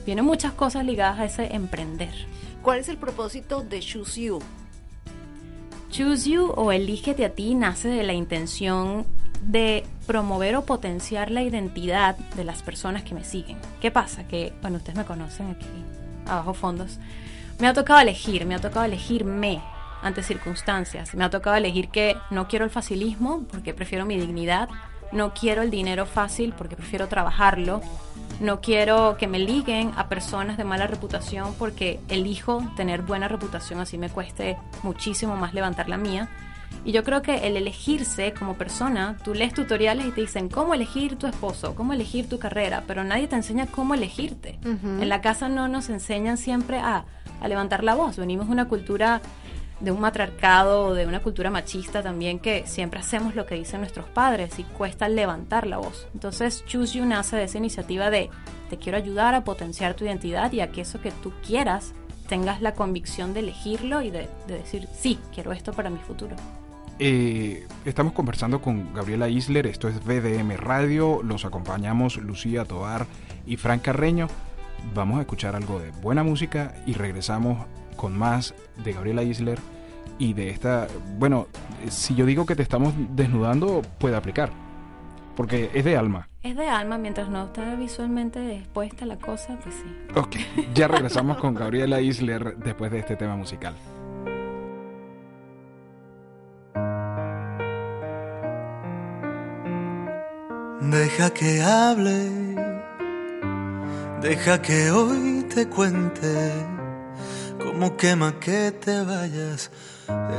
Vienen 0.05 0.23
muchas 0.23 0.53
cosas 0.53 0.85
ligadas 0.85 1.19
a 1.19 1.25
ese 1.25 1.55
emprender. 1.55 2.13
¿Cuál 2.61 2.79
es 2.79 2.89
el 2.89 2.97
propósito 2.97 3.61
de 3.61 3.79
Choose 3.79 4.21
You? 4.21 4.39
Choose 5.89 6.29
You 6.29 6.53
o 6.55 6.71
Elígete 6.71 7.25
a 7.25 7.29
ti 7.33 7.55
nace 7.55 7.87
de 7.87 8.03
la 8.03 8.13
intención 8.13 9.05
de 9.41 9.83
promover 10.05 10.55
o 10.55 10.65
potenciar 10.65 11.31
la 11.31 11.41
identidad 11.41 12.17
de 12.17 12.43
las 12.43 12.61
personas 12.61 13.03
que 13.03 13.15
me 13.15 13.23
siguen. 13.23 13.57
¿Qué 13.81 13.89
pasa? 13.89 14.27
Que, 14.27 14.53
bueno, 14.61 14.77
ustedes 14.77 14.97
me 14.97 15.05
conocen 15.05 15.49
aquí, 15.49 15.65
abajo 16.27 16.53
fondos. 16.53 16.99
Me 17.59 17.67
ha 17.67 17.73
tocado 17.73 17.99
elegir, 17.99 18.45
me 18.45 18.53
ha 18.53 18.59
tocado 18.59 18.85
elegirme 18.85 19.61
ante 20.05 20.21
circunstancias. 20.21 21.15
Me 21.15 21.23
ha 21.23 21.31
tocado 21.31 21.55
elegir 21.55 21.89
que 21.89 22.15
no 22.29 22.47
quiero 22.47 22.63
el 22.63 22.71
facilismo 22.71 23.43
porque 23.51 23.73
prefiero 23.73 24.05
mi 24.05 24.17
dignidad. 24.17 24.69
No 25.11 25.33
quiero 25.33 25.63
el 25.63 25.71
dinero 25.71 26.05
fácil 26.05 26.53
porque 26.55 26.75
prefiero 26.75 27.07
trabajarlo. 27.07 27.81
No 28.39 28.61
quiero 28.61 29.17
que 29.17 29.27
me 29.27 29.39
liguen 29.39 29.93
a 29.97 30.07
personas 30.07 30.57
de 30.57 30.63
mala 30.63 30.85
reputación 30.85 31.55
porque 31.57 31.99
elijo 32.07 32.63
tener 32.75 33.01
buena 33.01 33.27
reputación, 33.27 33.79
así 33.79 33.97
me 33.97 34.09
cueste 34.09 34.57
muchísimo 34.83 35.35
más 35.35 35.55
levantar 35.55 35.89
la 35.89 35.97
mía. 35.97 36.29
Y 36.83 36.91
yo 36.91 37.03
creo 37.03 37.23
que 37.23 37.47
el 37.47 37.57
elegirse 37.57 38.33
como 38.33 38.55
persona, 38.55 39.17
tú 39.23 39.33
lees 39.33 39.55
tutoriales 39.55 40.05
y 40.05 40.11
te 40.11 40.21
dicen 40.21 40.49
cómo 40.49 40.75
elegir 40.75 41.17
tu 41.17 41.25
esposo, 41.25 41.73
cómo 41.73 41.93
elegir 41.93 42.29
tu 42.29 42.37
carrera, 42.37 42.83
pero 42.85 43.03
nadie 43.03 43.27
te 43.27 43.35
enseña 43.35 43.65
cómo 43.65 43.95
elegirte. 43.95 44.59
En 44.63 45.09
la 45.09 45.21
casa 45.21 45.49
no 45.49 45.67
nos 45.67 45.89
enseñan 45.89 46.37
siempre 46.37 46.77
a, 46.77 47.05
a 47.41 47.47
levantar 47.47 47.83
la 47.83 47.95
voz. 47.95 48.17
Venimos 48.17 48.47
de 48.47 48.51
una 48.51 48.67
cultura 48.67 49.21
de 49.85 49.91
un 49.91 50.01
matriarcado, 50.01 50.95
de 50.95 51.05
una 51.05 51.21
cultura 51.21 51.51
machista 51.51 52.01
también, 52.01 52.39
que 52.39 52.65
siempre 52.65 52.99
hacemos 52.99 53.35
lo 53.35 53.45
que 53.45 53.53
dicen 53.53 53.81
nuestros 53.81 54.07
padres 54.07 54.57
y 54.57 54.63
cuesta 54.63 55.07
levantar 55.07 55.67
la 55.67 55.77
voz. 55.77 56.07
Entonces, 56.15 56.65
Choose 56.65 56.97
You 56.97 57.05
nace 57.05 57.35
de 57.35 57.43
esa 57.43 57.59
iniciativa 57.59 58.09
de 58.09 58.31
te 58.71 58.77
quiero 58.77 58.97
ayudar 58.97 59.35
a 59.35 59.43
potenciar 59.43 59.93
tu 59.93 60.03
identidad 60.03 60.51
y 60.51 60.61
a 60.61 60.71
que 60.71 60.81
eso 60.81 60.99
que 61.01 61.11
tú 61.11 61.31
quieras 61.45 61.93
tengas 62.27 62.63
la 62.63 62.73
convicción 62.73 63.35
de 63.35 63.41
elegirlo 63.41 64.01
y 64.01 64.09
de, 64.09 64.27
decir, 64.47 64.87
sí, 64.91 65.19
quiero 65.31 65.51
esto 65.51 65.71
para 65.71 65.91
mi 65.91 65.99
futuro. 65.99 66.35
Eh, 66.97 67.67
estamos 67.85 68.13
conversando 68.13 68.61
con 68.61 68.91
Gabriela 68.91 69.29
Isler, 69.29 69.67
esto 69.67 69.87
es 69.87 70.03
BDM 70.03 70.57
Radio, 70.57 71.21
los 71.21 71.45
acompañamos 71.45 72.17
Lucía 72.17 72.65
Tobar 72.65 73.05
y 73.45 73.57
Frank 73.57 73.83
Carreño. 73.83 74.29
Vamos 74.95 75.19
a 75.19 75.21
escuchar 75.21 75.55
algo 75.55 75.79
de 75.79 75.91
buena 76.01 76.23
música 76.23 76.73
y 76.87 76.93
regresamos 76.93 77.67
con 77.95 78.17
más 78.17 78.55
de 78.83 78.93
Gabriela 78.93 79.21
Isler 79.21 79.59
y 80.17 80.33
de 80.33 80.49
esta, 80.49 80.87
bueno, 81.17 81.47
si 81.89 82.15
yo 82.15 82.25
digo 82.25 82.45
que 82.45 82.55
te 82.55 82.63
estamos 82.63 82.93
desnudando, 83.11 83.81
puede 83.99 84.15
aplicar, 84.15 84.49
porque 85.35 85.69
es 85.73 85.83
de 85.83 85.97
alma. 85.97 86.27
Es 86.43 86.55
de 86.55 86.67
alma, 86.67 86.97
mientras 86.97 87.29
no 87.29 87.45
está 87.45 87.75
visualmente 87.75 88.57
expuesta 88.57 89.05
la 89.05 89.17
cosa, 89.17 89.57
pues 89.61 89.75
sí. 89.75 89.95
Ok, 90.15 90.35
ya 90.73 90.87
regresamos 90.87 91.37
con 91.37 91.55
Gabriela 91.55 92.01
Isler 92.01 92.57
después 92.57 92.91
de 92.91 92.99
este 92.99 93.15
tema 93.15 93.35
musical. 93.35 93.75
Deja 100.81 101.31
que 101.31 101.63
hable 101.63 102.45
Deja 104.21 104.59
que 104.59 104.89
hoy 104.89 105.45
te 105.53 105.67
cuente 105.67 106.74
cómo 107.65 107.97
quema 107.97 108.39
que 108.39 108.71
te 108.71 109.03
vayas. 109.03 109.71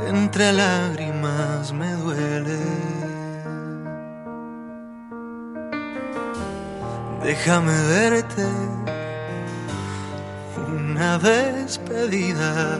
Entre 0.07 0.53
lágrimas 0.53 1.73
me 1.73 1.91
duele. 1.93 2.59
Déjame 7.23 7.73
verte 7.87 8.47
una 10.69 11.17
despedida 11.19 12.79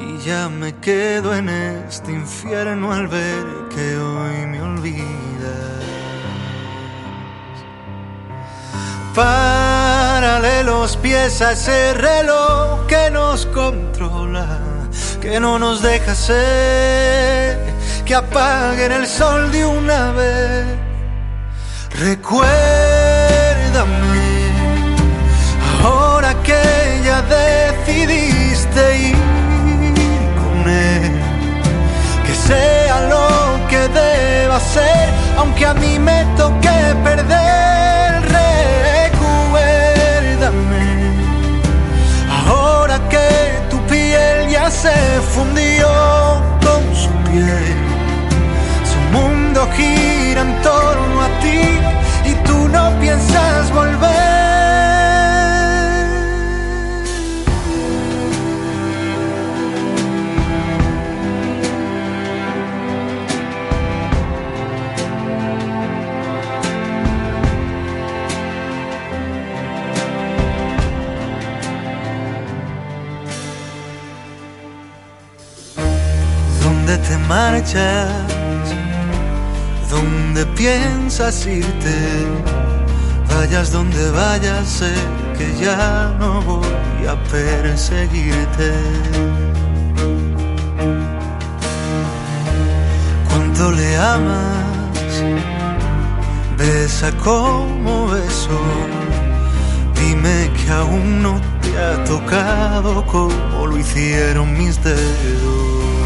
y 0.00 0.18
ya 0.26 0.48
me 0.48 0.74
quedo 0.76 1.34
en 1.34 1.48
este 1.48 2.12
infierno 2.12 2.92
al 2.92 3.06
ver 3.06 3.46
que 3.70 3.96
hoy 3.96 4.46
me 4.46 4.60
olvidas. 4.62 5.78
Párale 10.38 10.62
los 10.62 10.96
pies 10.98 11.42
a 11.42 11.50
ese 11.50 11.94
reloj 11.94 12.86
que 12.86 13.10
nos 13.10 13.44
controla, 13.46 14.46
que 15.20 15.40
no 15.40 15.58
nos 15.58 15.82
deja 15.82 16.14
ser, 16.14 17.58
que 18.04 18.14
apaguen 18.14 18.92
el 18.92 19.08
sol 19.08 19.50
de 19.50 19.66
una 19.66 20.12
vez. 20.12 20.64
Recuérdame, 21.98 22.46
ahora 25.84 26.32
que 26.44 26.62
ya 27.04 27.20
decidiste 27.22 28.96
ir 29.08 29.16
con 30.40 30.70
él, 30.70 31.20
que 32.24 32.34
sea 32.46 33.00
lo 33.08 33.66
que 33.68 33.88
deba 33.88 34.60
ser, 34.60 35.08
aunque 35.36 35.66
a 35.66 35.74
mí 35.74 35.98
me 35.98 36.24
toque 36.36 36.94
perder. 37.02 37.77
Se 44.70 45.20
fundió 45.34 45.88
con 46.60 46.94
su 46.94 47.08
piel 47.30 47.76
su 48.84 48.98
mundo 49.16 49.66
gira 49.74 50.42
en 50.42 50.62
torno 50.62 51.22
a 51.22 51.28
ti 51.40 52.30
y 52.30 52.34
tú 52.46 52.68
no 52.68 52.90
piensas 53.00 53.72
volver. 53.72 54.27
¿Dónde 79.90 80.46
piensas 80.46 81.44
irte? 81.44 81.96
Vayas 83.34 83.72
donde 83.72 84.10
vayas, 84.12 84.68
sé 84.68 84.92
que 85.36 85.52
ya 85.60 86.14
no 86.20 86.40
voy 86.42 87.06
a 87.08 87.16
perseguirte. 87.24 88.72
¿Cuánto 93.28 93.72
le 93.72 93.96
amas? 93.96 95.24
Besa 96.56 97.10
como 97.24 98.06
beso. 98.06 98.60
Dime 99.96 100.48
que 100.56 100.70
aún 100.70 101.22
no 101.24 101.40
te 101.60 101.76
ha 101.76 102.04
tocado 102.04 103.04
como 103.06 103.66
lo 103.66 103.76
hicieron 103.76 104.56
mis 104.56 104.80
dedos. 104.84 105.97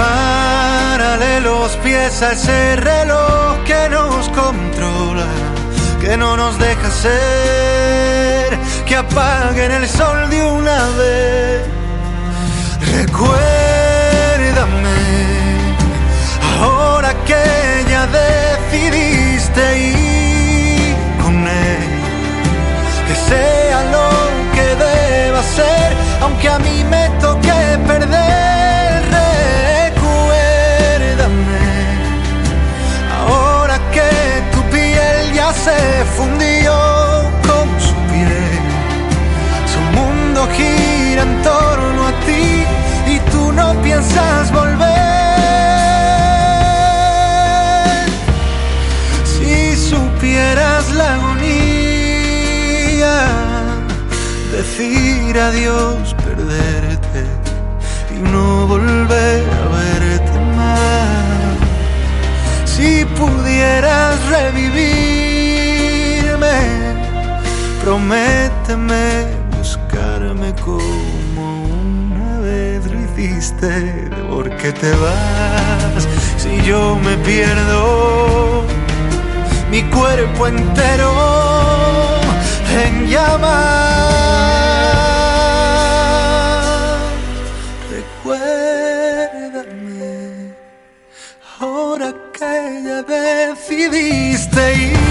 Párale 0.00 1.40
los 1.42 1.76
pies 1.84 2.22
a 2.22 2.32
ese 2.32 2.76
reloj 2.76 3.62
que 3.66 3.88
nos 3.90 4.28
controla, 4.30 5.26
que 6.00 6.16
no 6.16 6.38
nos 6.38 6.58
deja 6.58 6.90
ser, 6.90 8.58
que 8.86 8.96
apaguen 8.96 9.72
el 9.72 9.86
sol 9.86 10.30
de 10.30 10.42
una 10.42 10.78
vez. 11.00 11.60
Recuérdame, 12.96 13.40
ahora 16.62 17.12
que 17.28 17.44
ya 17.90 18.02
decidiste 18.06 19.64
ir 19.78 20.96
con 21.22 21.36
él, 21.46 21.82
que 23.06 23.14
sea 23.28 23.80
lo 23.94 24.08
que 24.54 24.66
deba 24.86 25.42
ser, 25.42 25.90
aunque 26.22 26.48
a 26.48 26.58
mí 26.58 26.84
me 26.84 27.04
toque 27.20 27.78
perder. 27.86 28.59
Se 35.64 36.04
fundió 36.16 36.74
con 37.48 37.66
su 37.86 37.94
piel, 38.10 38.60
su 39.72 39.80
mundo 39.98 40.40
gira 40.56 41.22
en 41.22 41.34
torno 41.42 42.00
a 42.06 42.12
ti 42.26 42.64
y 43.14 43.16
tú 43.30 43.52
no 43.52 43.74
piensas 43.82 44.50
volver. 44.52 44.88
Si 49.32 49.76
supieras 49.76 50.84
la 50.92 51.14
agonía, 51.16 52.36
decir 54.52 55.38
adiós, 55.38 56.14
perderte 56.24 57.22
y 58.16 58.18
no 58.32 58.66
volver 58.66 59.44
a 59.60 59.64
verte 59.76 60.38
más. 60.56 61.56
Si 62.64 63.04
pudieras 63.04 64.16
revivirme, 64.30 65.09
prométeme 67.82 69.26
buscarme 69.56 70.54
como 70.64 71.64
una 72.12 72.38
vez 72.40 72.86
lo 72.86 72.98
hiciste. 73.00 74.10
¿Por 74.28 74.50
qué 74.56 74.72
te 74.72 74.90
vas 74.92 76.08
si 76.36 76.62
yo 76.62 76.96
me 77.04 77.16
pierdo? 77.18 78.64
Mi 79.70 79.82
cuerpo 79.84 80.46
entero 80.46 81.12
en 82.84 83.08
llamas. 83.08 83.50
Recuérdame, 87.90 88.54
ahora 91.60 92.12
que 92.32 92.82
ya 92.84 93.02
decidiste 93.02 94.62
ir 94.74 95.09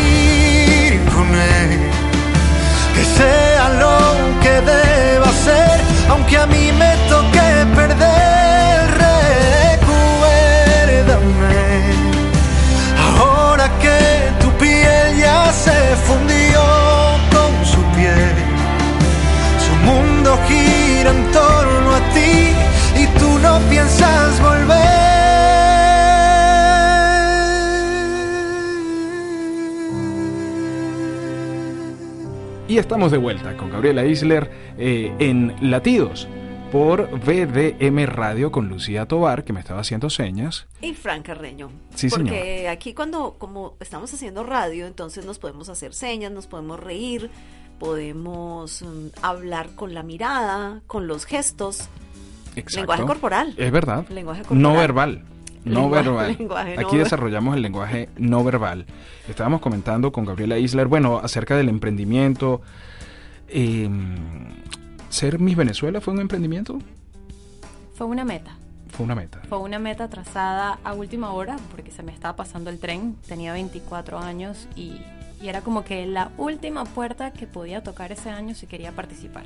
aunque 6.29 6.37
a 6.37 6.45
mí 6.45 6.71
me 6.71 6.95
toque 7.09 7.65
perder. 7.75 8.87
Recuérdame, 11.01 11.61
ahora 13.17 13.67
que 13.79 13.99
tu 14.39 14.51
piel 14.57 15.17
ya 15.17 15.51
se 15.51 15.95
fundió 16.07 16.61
con 17.33 17.65
su 17.65 17.81
piel. 17.95 18.35
Su 19.65 19.73
mundo 19.85 20.37
gira 20.47 21.09
en 21.09 21.31
torno 21.31 21.95
a 21.95 22.01
ti 22.13 22.53
y 23.01 23.03
tú 23.19 23.29
no 23.39 23.59
piensas 23.69 24.28
Y 32.69 32.77
estamos 32.77 33.11
de 33.11 33.17
vuelta 33.17 33.57
con 33.57 33.71
Gabriela 33.71 34.05
Isler 34.05 34.75
eh, 34.77 35.11
en 35.17 35.55
Latidos 35.59 36.27
por 36.71 37.09
VDM 37.09 38.05
Radio 38.05 38.51
con 38.51 38.69
Lucía 38.69 39.07
Tobar, 39.07 39.43
que 39.43 39.53
me 39.53 39.59
estaba 39.59 39.81
haciendo 39.81 40.11
señas. 40.11 40.67
Y 40.79 40.93
Fran 40.93 41.23
Carreño. 41.23 41.71
Sí, 41.95 42.09
Porque 42.09 42.69
aquí 42.69 42.93
cuando, 42.93 43.37
como 43.39 43.75
estamos 43.79 44.13
haciendo 44.13 44.43
radio, 44.43 44.85
entonces 44.85 45.25
nos 45.25 45.39
podemos 45.39 45.67
hacer 45.67 45.95
señas, 45.95 46.31
nos 46.31 46.45
podemos 46.45 46.79
reír, 46.79 47.31
podemos 47.79 48.83
mm, 48.83 49.07
hablar 49.23 49.71
con 49.73 49.95
la 49.95 50.03
mirada, 50.03 50.83
con 50.85 51.07
los 51.07 51.25
gestos. 51.25 51.89
Exacto. 52.55 52.81
Lenguaje 52.81 53.03
corporal. 53.03 53.55
Es 53.57 53.71
verdad. 53.71 54.07
Lenguaje 54.09 54.41
corporal. 54.41 54.61
No 54.61 54.75
verbal. 54.75 55.25
No 55.69 55.81
Lenguaje- 55.81 56.03
verbal. 56.09 56.35
lenguaje 56.37 56.75
no 56.75 56.81
Aquí 56.87 56.95
ver- 56.95 57.03
desarrollamos 57.05 57.55
el 57.55 57.61
lenguaje 57.61 58.09
no 58.17 58.43
verbal. 58.43 58.85
Estábamos 59.27 59.61
comentando 59.61 60.11
con 60.11 60.25
Gabriela 60.25 60.57
Isler, 60.57 60.87
bueno, 60.87 61.19
acerca 61.23 61.55
del 61.55 61.69
emprendimiento. 61.69 62.61
Eh, 63.47 63.89
¿Ser 65.09 65.39
Miss 65.39 65.55
Venezuela 65.55 66.01
fue 66.01 66.13
un 66.13 66.19
emprendimiento? 66.21 66.79
Fue 67.95 68.07
una 68.07 68.23
meta. 68.25 68.55
Fue 68.89 69.05
una 69.05 69.15
meta. 69.15 69.39
Fue 69.47 69.57
una 69.59 69.79
meta 69.79 70.07
trazada 70.09 70.79
a 70.83 70.93
última 70.93 71.31
hora 71.31 71.57
porque 71.71 71.91
se 71.91 72.03
me 72.03 72.11
estaba 72.11 72.35
pasando 72.35 72.69
el 72.69 72.79
tren. 72.79 73.15
Tenía 73.27 73.53
24 73.53 74.19
años 74.19 74.67
y 74.75 75.01
y 75.41 75.47
era 75.47 75.61
como 75.61 75.85
que 75.85 76.05
la 76.05 76.31
última 76.37 76.83
puerta 76.83 77.31
que 77.31 77.47
podía 77.47 77.81
tocar 77.81 78.11
ese 78.11 78.29
año 78.29 78.53
si 78.55 78.67
quería 78.67 78.91
participar. 78.91 79.43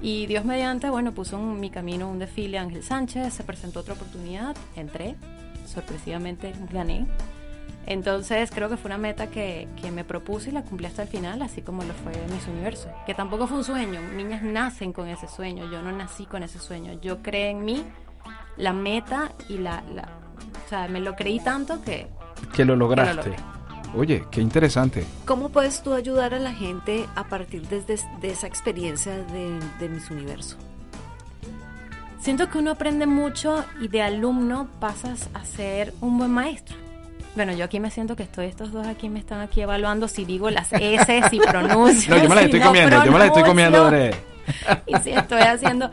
Y 0.00 0.26
Dios 0.26 0.44
mediante, 0.44 0.90
bueno, 0.90 1.12
puso 1.12 1.38
en 1.38 1.58
mi 1.58 1.70
camino 1.70 2.08
un 2.08 2.18
desfile 2.18 2.58
Ángel 2.58 2.82
Sánchez, 2.82 3.34
se 3.34 3.42
presentó 3.42 3.80
otra 3.80 3.94
oportunidad, 3.94 4.56
entré, 4.76 5.16
sorpresivamente 5.66 6.54
gané. 6.72 7.06
Entonces 7.86 8.50
creo 8.50 8.68
que 8.68 8.76
fue 8.76 8.90
una 8.90 8.98
meta 8.98 9.28
que, 9.28 9.66
que, 9.80 9.90
me 9.90 10.04
propuse 10.04 10.50
y 10.50 10.52
la 10.52 10.62
cumplí 10.62 10.86
hasta 10.86 11.02
el 11.02 11.08
final, 11.08 11.40
así 11.40 11.62
como 11.62 11.82
lo 11.84 11.94
fue 11.94 12.12
Miss 12.30 12.46
Universo. 12.46 12.90
Que 13.06 13.14
tampoco 13.14 13.46
fue 13.46 13.58
un 13.58 13.64
sueño, 13.64 14.00
niñas 14.14 14.42
nacen 14.42 14.92
con 14.92 15.08
ese 15.08 15.26
sueño, 15.26 15.70
yo 15.70 15.80
no 15.80 15.90
nací 15.90 16.26
con 16.26 16.42
ese 16.42 16.58
sueño, 16.58 17.00
yo 17.00 17.22
creé 17.22 17.50
en 17.50 17.64
mí 17.64 17.82
la 18.58 18.74
meta 18.74 19.32
y 19.48 19.58
la, 19.58 19.82
la 19.94 20.08
o 20.66 20.68
sea, 20.68 20.86
me 20.86 21.00
lo 21.00 21.16
creí 21.16 21.40
tanto 21.40 21.80
que... 21.82 22.08
Que 22.52 22.64
lo 22.64 22.76
lograste. 22.76 23.34
Oye, 23.96 24.24
qué 24.30 24.40
interesante. 24.40 25.04
¿Cómo 25.24 25.48
puedes 25.48 25.82
tú 25.82 25.94
ayudar 25.94 26.34
a 26.34 26.38
la 26.38 26.52
gente 26.52 27.06
a 27.16 27.24
partir 27.24 27.66
de, 27.68 27.80
de 28.20 28.30
esa 28.30 28.46
experiencia 28.46 29.16
de, 29.16 29.58
de 29.80 29.88
Miss 29.88 30.10
Universo? 30.10 30.56
Siento 32.20 32.48
que 32.50 32.58
uno 32.58 32.72
aprende 32.72 33.06
mucho 33.06 33.64
y 33.80 33.88
de 33.88 34.02
alumno 34.02 34.68
pasas 34.80 35.30
a 35.34 35.44
ser 35.44 35.94
un 36.00 36.18
buen 36.18 36.30
maestro. 36.30 36.76
Bueno, 37.36 37.52
yo 37.52 37.64
aquí 37.64 37.78
me 37.78 37.90
siento 37.90 38.16
que 38.16 38.24
estoy, 38.24 38.46
estos 38.46 38.72
dos 38.72 38.86
aquí 38.86 39.08
me 39.08 39.20
están 39.20 39.40
aquí 39.40 39.60
evaluando 39.60 40.08
si 40.08 40.24
digo 40.24 40.50
las 40.50 40.72
S, 40.72 41.22
si 41.30 41.38
pronuncio. 41.50 42.14
No, 42.14 42.22
yo 42.22 42.28
me 42.28 42.34
las 42.34 42.44
estoy 42.44 42.60
si 42.60 42.66
comiendo, 42.66 42.98
no 42.98 43.04
yo 43.04 43.12
me 43.12 43.18
las 43.18 43.28
estoy 43.28 43.42
comiendo. 43.44 43.84
André. 43.84 44.14
Y 44.86 44.96
si 44.98 45.10
estoy 45.10 45.42
haciendo... 45.42 45.90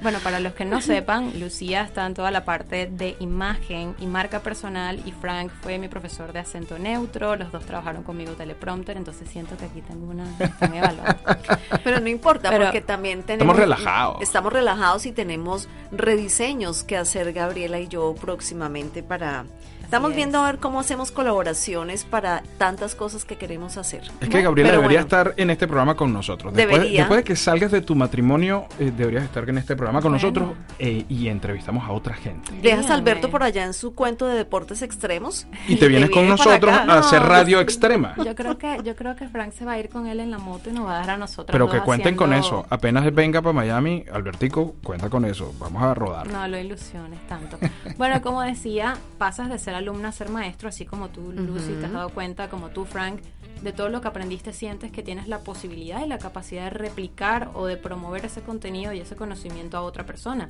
Bueno, 0.00 0.18
para 0.20 0.38
los 0.38 0.54
que 0.54 0.64
no 0.64 0.80
sepan, 0.80 1.40
Lucía 1.40 1.82
está 1.82 2.06
en 2.06 2.14
toda 2.14 2.30
la 2.30 2.44
parte 2.44 2.86
de 2.86 3.16
imagen 3.18 3.94
y 3.98 4.06
marca 4.06 4.40
personal 4.40 5.00
y 5.04 5.12
Frank 5.12 5.50
fue 5.60 5.78
mi 5.78 5.88
profesor 5.88 6.32
de 6.32 6.38
acento 6.38 6.78
neutro. 6.78 7.34
Los 7.36 7.50
dos 7.50 7.64
trabajaron 7.64 8.04
conmigo 8.04 8.32
teleprompter, 8.32 8.96
entonces 8.96 9.28
siento 9.28 9.56
que 9.56 9.64
aquí 9.64 9.80
tengo 9.82 10.10
una... 10.10 10.24
Pero 11.84 12.00
no 12.00 12.08
importa, 12.08 12.50
Pero 12.50 12.66
porque 12.66 12.80
también 12.80 13.22
tenemos... 13.24 13.56
relajados. 13.56 14.22
Estamos 14.22 14.52
relajados 14.52 15.06
y 15.06 15.12
tenemos 15.12 15.68
rediseños 15.90 16.84
que 16.84 16.96
hacer 16.96 17.32
Gabriela 17.32 17.80
y 17.80 17.88
yo 17.88 18.14
próximamente 18.14 19.02
para... 19.02 19.46
Estamos 19.88 20.10
es. 20.10 20.16
viendo 20.16 20.38
a 20.38 20.44
ver 20.52 20.58
cómo 20.60 20.80
hacemos 20.80 21.10
colaboraciones 21.10 22.04
para 22.04 22.42
tantas 22.58 22.94
cosas 22.94 23.24
que 23.24 23.36
queremos 23.36 23.78
hacer. 23.78 24.02
Es 24.20 24.28
que 24.28 24.42
Gabriela 24.42 24.68
Pero 24.70 24.82
debería 24.82 25.00
bueno. 25.02 25.06
estar 25.22 25.34
en 25.38 25.48
este 25.48 25.66
programa 25.66 25.94
con 25.94 26.12
nosotros. 26.12 26.52
Después, 26.52 26.76
Debería. 26.80 27.00
después 27.04 27.18
de 27.20 27.24
que 27.24 27.36
salgas 27.36 27.70
de 27.70 27.80
tu 27.80 27.94
matrimonio, 27.94 28.66
eh, 28.78 28.92
deberías 28.94 29.24
estar 29.24 29.48
en 29.48 29.56
este 29.56 29.76
programa 29.76 30.02
con 30.02 30.12
Bueno. 30.12 30.22
nosotros 30.28 30.58
eh, 30.78 31.06
y 31.08 31.28
entrevistamos 31.28 31.88
a 31.88 31.92
otra 31.92 32.14
gente. 32.14 32.52
Dejas 32.60 32.90
a. 32.90 32.94
Alberto 32.98 33.30
por 33.30 33.42
allá 33.42 33.64
en 33.64 33.72
su 33.72 33.94
cuento 33.94 34.26
de 34.26 34.34
deportes 34.36 34.82
extremos. 34.82 35.46
Y 35.68 35.76
te 35.76 35.88
vienes 35.88 36.10
con 36.10 36.28
nosotros 36.28 36.70
acá. 36.70 36.92
a 36.92 36.98
hacer 36.98 37.22
No, 37.22 37.28
radio 37.28 37.60
extrema. 37.60 38.14
Yo 38.22 38.34
creo 38.34 38.58
que 38.58 38.80
yo 38.84 38.94
creo 38.94 39.16
que 39.16 39.26
Frank 39.28 39.52
se 39.54 39.64
va 39.64 39.72
a 39.72 39.78
ir 39.78 39.88
con 39.88 40.06
él 40.06 40.20
en 40.20 40.30
la 40.30 40.38
moto 40.38 40.68
y 40.68 40.74
nos 40.74 40.84
va 40.86 40.96
a 40.96 40.98
dejar 40.98 41.14
a 41.14 41.16
nosotros. 41.16 41.50
Pero 41.50 41.70
que 41.70 41.80
cuenten 41.80 42.14
con 42.14 42.34
eso. 42.34 42.66
Apenas 42.68 43.06
él 43.06 43.12
venga 43.12 43.40
para 43.40 43.54
Miami, 43.54 44.04
Albertico, 44.12 44.74
cuenta 44.82 45.08
con 45.08 45.24
eso. 45.24 45.54
Vamos 45.58 45.82
a 45.82 45.94
rodar. 45.94 46.28
No 46.28 46.46
lo 46.46 46.58
ilusiones 46.58 47.26
tanto. 47.26 47.58
Bueno, 47.96 48.20
como 48.20 48.42
decía, 48.42 48.94
pasas 49.16 49.48
de 49.48 49.58
ser 49.58 49.77
alumna 49.78 50.08
a 50.08 50.12
ser 50.12 50.28
maestro, 50.28 50.68
así 50.68 50.84
como 50.84 51.08
tú, 51.08 51.32
Lucy, 51.32 51.72
te 51.72 51.86
has 51.86 51.92
dado 51.92 52.10
cuenta, 52.10 52.48
como 52.48 52.68
tú, 52.68 52.84
Frank, 52.84 53.20
de 53.62 53.72
todo 53.72 53.88
lo 53.88 54.00
que 54.00 54.08
aprendiste, 54.08 54.52
sientes 54.52 54.92
que 54.92 55.02
tienes 55.02 55.28
la 55.28 55.40
posibilidad 55.40 56.04
y 56.04 56.08
la 56.08 56.18
capacidad 56.18 56.64
de 56.64 56.70
replicar 56.70 57.50
o 57.54 57.66
de 57.66 57.76
promover 57.76 58.24
ese 58.24 58.42
contenido 58.42 58.92
y 58.92 59.00
ese 59.00 59.16
conocimiento 59.16 59.76
a 59.76 59.82
otra 59.82 60.06
persona. 60.06 60.48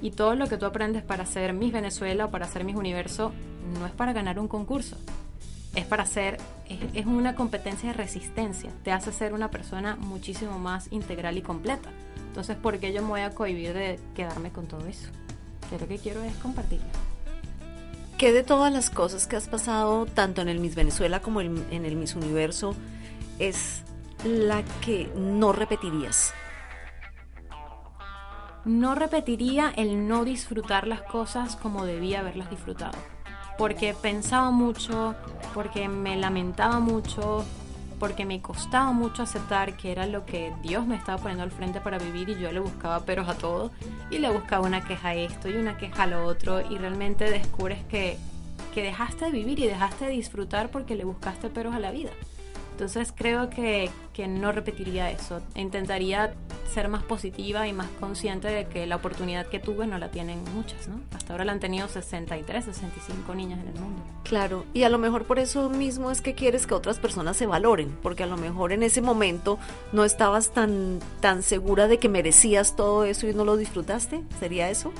Y 0.00 0.12
todo 0.12 0.34
lo 0.34 0.46
que 0.46 0.56
tú 0.56 0.66
aprendes 0.66 1.02
para 1.02 1.24
hacer 1.24 1.52
Miss 1.52 1.72
Venezuela 1.72 2.26
o 2.26 2.30
para 2.30 2.46
hacer 2.46 2.64
Miss 2.64 2.76
Universo 2.76 3.32
no 3.78 3.86
es 3.86 3.92
para 3.92 4.12
ganar 4.12 4.38
un 4.38 4.48
concurso. 4.48 4.96
Es 5.74 5.84
para 5.84 6.06
ser, 6.06 6.38
es, 6.68 6.78
es 6.94 7.06
una 7.06 7.34
competencia 7.34 7.90
de 7.90 7.94
resistencia. 7.94 8.70
Te 8.82 8.92
hace 8.92 9.12
ser 9.12 9.34
una 9.34 9.50
persona 9.50 9.96
muchísimo 9.96 10.58
más 10.58 10.90
integral 10.90 11.36
y 11.36 11.42
completa. 11.42 11.90
Entonces, 12.28 12.56
¿por 12.56 12.78
qué 12.78 12.92
yo 12.92 13.02
me 13.02 13.08
voy 13.08 13.20
a 13.20 13.30
cohibir 13.30 13.74
de 13.74 13.98
quedarme 14.14 14.50
con 14.50 14.66
todo 14.66 14.86
eso? 14.86 15.08
Yo 15.70 15.78
lo 15.78 15.88
que 15.88 15.98
quiero 15.98 16.22
es 16.22 16.34
compartirlo. 16.36 17.05
¿Qué 18.18 18.32
de 18.32 18.42
todas 18.42 18.72
las 18.72 18.88
cosas 18.88 19.26
que 19.26 19.36
has 19.36 19.46
pasado, 19.46 20.06
tanto 20.06 20.40
en 20.40 20.48
el 20.48 20.58
Miss 20.58 20.74
Venezuela 20.74 21.20
como 21.20 21.42
en 21.42 21.66
el 21.70 21.96
Miss 21.96 22.14
Universo, 22.14 22.74
es 23.38 23.82
la 24.24 24.62
que 24.80 25.12
no 25.14 25.52
repetirías? 25.52 26.32
No 28.64 28.94
repetiría 28.94 29.70
el 29.76 30.08
no 30.08 30.24
disfrutar 30.24 30.86
las 30.86 31.02
cosas 31.02 31.56
como 31.56 31.84
debía 31.84 32.20
haberlas 32.20 32.48
disfrutado. 32.48 32.96
Porque 33.58 33.94
pensaba 33.94 34.50
mucho, 34.50 35.14
porque 35.52 35.86
me 35.86 36.16
lamentaba 36.16 36.80
mucho, 36.80 37.44
porque 37.98 38.24
me 38.24 38.40
costaba 38.40 38.92
mucho 38.92 39.22
aceptar 39.22 39.76
que 39.76 39.92
era 39.92 40.06
lo 40.06 40.24
que 40.26 40.52
Dios 40.62 40.86
me 40.86 40.96
estaba 40.96 41.18
poniendo 41.18 41.44
al 41.44 41.50
frente 41.50 41.80
para 41.80 41.98
vivir 41.98 42.28
y 42.28 42.38
yo 42.38 42.52
le 42.52 42.60
buscaba 42.60 43.00
peros 43.04 43.28
a 43.28 43.36
todo 43.38 43.70
y 44.10 44.18
le 44.18 44.30
buscaba 44.30 44.66
una 44.66 44.84
queja 44.84 45.08
a 45.08 45.14
esto 45.14 45.48
y 45.48 45.54
una 45.56 45.76
queja 45.76 46.04
a 46.04 46.06
lo 46.06 46.24
otro 46.24 46.60
y 46.60 46.78
realmente 46.78 47.30
descubres 47.30 47.82
que, 47.84 48.18
que 48.74 48.82
dejaste 48.82 49.26
de 49.26 49.30
vivir 49.30 49.58
y 49.58 49.66
dejaste 49.66 50.06
de 50.06 50.12
disfrutar 50.12 50.70
porque 50.70 50.94
le 50.94 51.04
buscaste 51.04 51.48
peros 51.48 51.74
a 51.74 51.80
la 51.80 51.90
vida. 51.90 52.10
Entonces 52.76 53.10
creo 53.16 53.48
que, 53.48 53.88
que 54.12 54.28
no 54.28 54.52
repetiría 54.52 55.10
eso. 55.10 55.40
Intentaría 55.54 56.34
ser 56.74 56.88
más 56.90 57.02
positiva 57.02 57.66
y 57.66 57.72
más 57.72 57.88
consciente 57.98 58.48
de 58.48 58.66
que 58.66 58.86
la 58.86 58.96
oportunidad 58.96 59.46
que 59.46 59.58
tuve 59.58 59.86
no 59.86 59.96
la 59.96 60.10
tienen 60.10 60.44
muchas, 60.54 60.86
¿no? 60.86 61.00
Hasta 61.16 61.32
ahora 61.32 61.46
la 61.46 61.52
han 61.52 61.58
tenido 61.58 61.88
63, 61.88 62.66
65 62.66 63.34
niñas 63.34 63.60
en 63.62 63.68
el 63.68 63.80
mundo. 63.80 64.02
Claro, 64.24 64.66
y 64.74 64.82
a 64.82 64.90
lo 64.90 64.98
mejor 64.98 65.24
por 65.24 65.38
eso 65.38 65.70
mismo 65.70 66.10
es 66.10 66.20
que 66.20 66.34
quieres 66.34 66.66
que 66.66 66.74
otras 66.74 66.98
personas 66.98 67.38
se 67.38 67.46
valoren, 67.46 67.96
porque 68.02 68.24
a 68.24 68.26
lo 68.26 68.36
mejor 68.36 68.72
en 68.72 68.82
ese 68.82 69.00
momento 69.00 69.58
no 69.94 70.04
estabas 70.04 70.50
tan, 70.50 70.98
tan 71.20 71.42
segura 71.42 71.88
de 71.88 71.98
que 71.98 72.10
merecías 72.10 72.76
todo 72.76 73.06
eso 73.06 73.26
y 73.26 73.32
no 73.32 73.46
lo 73.46 73.56
disfrutaste. 73.56 74.22
¿Sería 74.38 74.68
eso? 74.68 74.92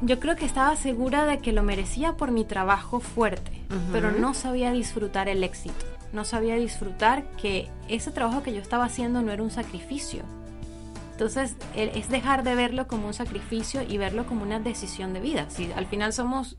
Yo 0.00 0.18
creo 0.20 0.36
que 0.36 0.46
estaba 0.46 0.74
segura 0.76 1.26
de 1.26 1.40
que 1.40 1.52
lo 1.52 1.62
merecía 1.62 2.14
por 2.14 2.30
mi 2.30 2.46
trabajo 2.46 2.98
fuerte, 2.98 3.52
pero 3.92 4.10
no 4.10 4.32
sabía 4.32 4.72
disfrutar 4.72 5.28
el 5.28 5.44
éxito. 5.44 5.97
No 6.12 6.24
sabía 6.24 6.56
disfrutar 6.56 7.24
que 7.36 7.68
ese 7.88 8.10
trabajo 8.10 8.42
que 8.42 8.52
yo 8.52 8.60
estaba 8.60 8.84
haciendo 8.84 9.22
no 9.22 9.32
era 9.32 9.42
un 9.42 9.50
sacrificio. 9.50 10.22
Entonces, 11.12 11.56
es 11.74 12.08
dejar 12.08 12.44
de 12.44 12.54
verlo 12.54 12.86
como 12.86 13.08
un 13.08 13.14
sacrificio 13.14 13.82
y 13.82 13.98
verlo 13.98 14.24
como 14.24 14.42
una 14.44 14.60
decisión 14.60 15.12
de 15.12 15.20
vida. 15.20 15.50
Si 15.50 15.72
al 15.72 15.86
final 15.86 16.12
somos 16.12 16.56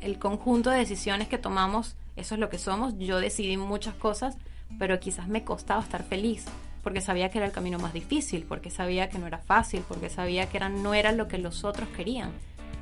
el 0.00 0.18
conjunto 0.18 0.70
de 0.70 0.78
decisiones 0.78 1.28
que 1.28 1.36
tomamos, 1.36 1.94
eso 2.16 2.34
es 2.34 2.40
lo 2.40 2.48
que 2.48 2.58
somos. 2.58 2.98
Yo 2.98 3.20
decidí 3.20 3.58
muchas 3.58 3.94
cosas, 3.94 4.38
pero 4.78 4.98
quizás 5.00 5.28
me 5.28 5.44
costaba 5.44 5.82
estar 5.82 6.02
feliz, 6.02 6.46
porque 6.82 7.02
sabía 7.02 7.30
que 7.30 7.38
era 7.38 7.46
el 7.46 7.52
camino 7.52 7.78
más 7.78 7.92
difícil, 7.92 8.44
porque 8.48 8.70
sabía 8.70 9.10
que 9.10 9.18
no 9.18 9.26
era 9.26 9.38
fácil, 9.38 9.84
porque 9.86 10.08
sabía 10.08 10.48
que 10.48 10.56
era, 10.56 10.70
no 10.70 10.94
era 10.94 11.12
lo 11.12 11.28
que 11.28 11.36
los 11.36 11.64
otros 11.64 11.90
querían. 11.90 12.30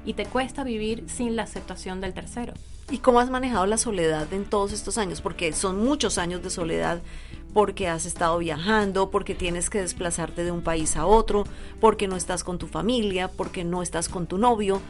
Y 0.05 0.15
te 0.15 0.25
cuesta 0.25 0.63
vivir 0.63 1.05
sin 1.09 1.35
la 1.35 1.43
aceptación 1.43 2.01
del 2.01 2.15
tercero. 2.15 2.55
¿Y 2.91 2.99
cómo 2.99 3.19
has 3.19 3.31
manejado 3.31 3.67
la 3.67 3.79
soledad 3.79 4.33
en 4.33 4.45
todos 4.45 4.73
estos 4.73 4.97
años? 4.97 5.21
Porque 5.21 5.53
son 5.53 5.85
muchos 5.85 6.19
años 6.19 6.43
de 6.43 6.51
soledad, 6.51 7.01
porque 7.53 7.89
has 7.89 8.07
estado 8.07 8.39
viajando, 8.39 9.11
porque 9.11 9.35
tienes 9.35 9.71
que 9.71 9.81
desplazarte 9.81 10.45
de 10.45 10.53
un 10.53 10.63
país 10.63 10.97
a 10.97 11.05
otro, 11.07 11.45
porque 11.81 12.07
no 12.07 12.17
estás 12.17 12.45
con 12.45 12.59
tu 12.59 12.69
familia, 12.69 13.29
porque 13.29 13.65
no 13.65 13.83
estás 13.83 14.09
con 14.09 14.27
tu 14.27 14.39
novio. 14.39 14.81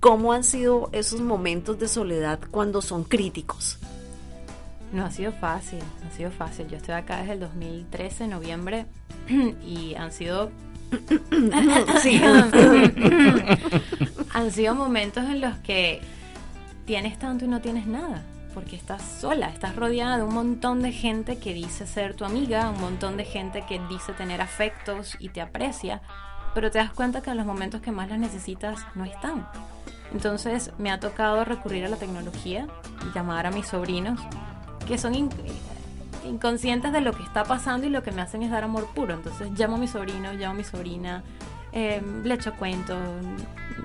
¿Cómo 0.00 0.32
han 0.32 0.44
sido 0.44 0.90
esos 0.92 1.20
momentos 1.20 1.78
de 1.78 1.88
soledad 1.88 2.40
cuando 2.50 2.82
son 2.82 3.04
críticos? 3.04 3.78
No 4.92 5.06
ha 5.06 5.10
sido 5.10 5.32
fácil, 5.32 5.78
no 5.78 6.08
ha 6.08 6.12
sido 6.12 6.30
fácil. 6.30 6.68
Yo 6.68 6.76
estoy 6.76 6.96
acá 6.96 7.18
desde 7.18 7.32
el 7.32 7.40
2013, 7.40 8.28
noviembre, 8.28 8.84
y 9.66 9.94
han 9.94 10.12
sido 10.12 10.50
Sí. 12.02 12.20
han 14.34 14.50
sido 14.50 14.74
momentos 14.74 15.24
en 15.24 15.40
los 15.40 15.56
que 15.58 16.00
tienes 16.84 17.18
tanto 17.18 17.44
y 17.44 17.48
no 17.48 17.60
tienes 17.60 17.86
nada, 17.86 18.22
porque 18.54 18.76
estás 18.76 19.02
sola, 19.02 19.48
estás 19.48 19.76
rodeada 19.76 20.16
de 20.18 20.24
un 20.24 20.34
montón 20.34 20.82
de 20.82 20.92
gente 20.92 21.38
que 21.38 21.54
dice 21.54 21.86
ser 21.86 22.14
tu 22.14 22.24
amiga, 22.24 22.70
un 22.70 22.80
montón 22.80 23.16
de 23.16 23.24
gente 23.24 23.64
que 23.68 23.80
dice 23.88 24.12
tener 24.12 24.40
afectos 24.40 25.16
y 25.18 25.28
te 25.30 25.40
aprecia, 25.40 26.02
pero 26.54 26.70
te 26.70 26.78
das 26.78 26.92
cuenta 26.92 27.22
que 27.22 27.30
en 27.30 27.36
los 27.38 27.46
momentos 27.46 27.80
que 27.80 27.92
más 27.92 28.08
las 28.10 28.18
necesitas 28.18 28.84
no 28.94 29.04
están. 29.04 29.46
Entonces 30.12 30.72
me 30.76 30.90
ha 30.90 31.00
tocado 31.00 31.44
recurrir 31.44 31.86
a 31.86 31.88
la 31.88 31.96
tecnología 31.96 32.66
y 33.08 33.14
llamar 33.14 33.46
a 33.46 33.50
mis 33.50 33.68
sobrinos, 33.68 34.20
que 34.86 34.98
son 34.98 35.14
in- 35.14 35.30
inconscientes 36.28 36.92
de 36.92 37.00
lo 37.00 37.12
que 37.14 37.22
está 37.22 37.44
pasando 37.44 37.86
y 37.86 37.90
lo 37.90 38.02
que 38.02 38.12
me 38.12 38.20
hacen 38.20 38.42
es 38.42 38.50
dar 38.50 38.64
amor 38.64 38.86
puro. 38.94 39.14
Entonces 39.14 39.50
llamo 39.58 39.76
a 39.76 39.78
mi 39.78 39.88
sobrino, 39.88 40.32
llamo 40.34 40.52
a 40.52 40.56
mi 40.56 40.64
sobrina, 40.64 41.22
eh, 41.72 42.02
le 42.22 42.34
echo 42.34 42.52
cuento, 42.54 42.98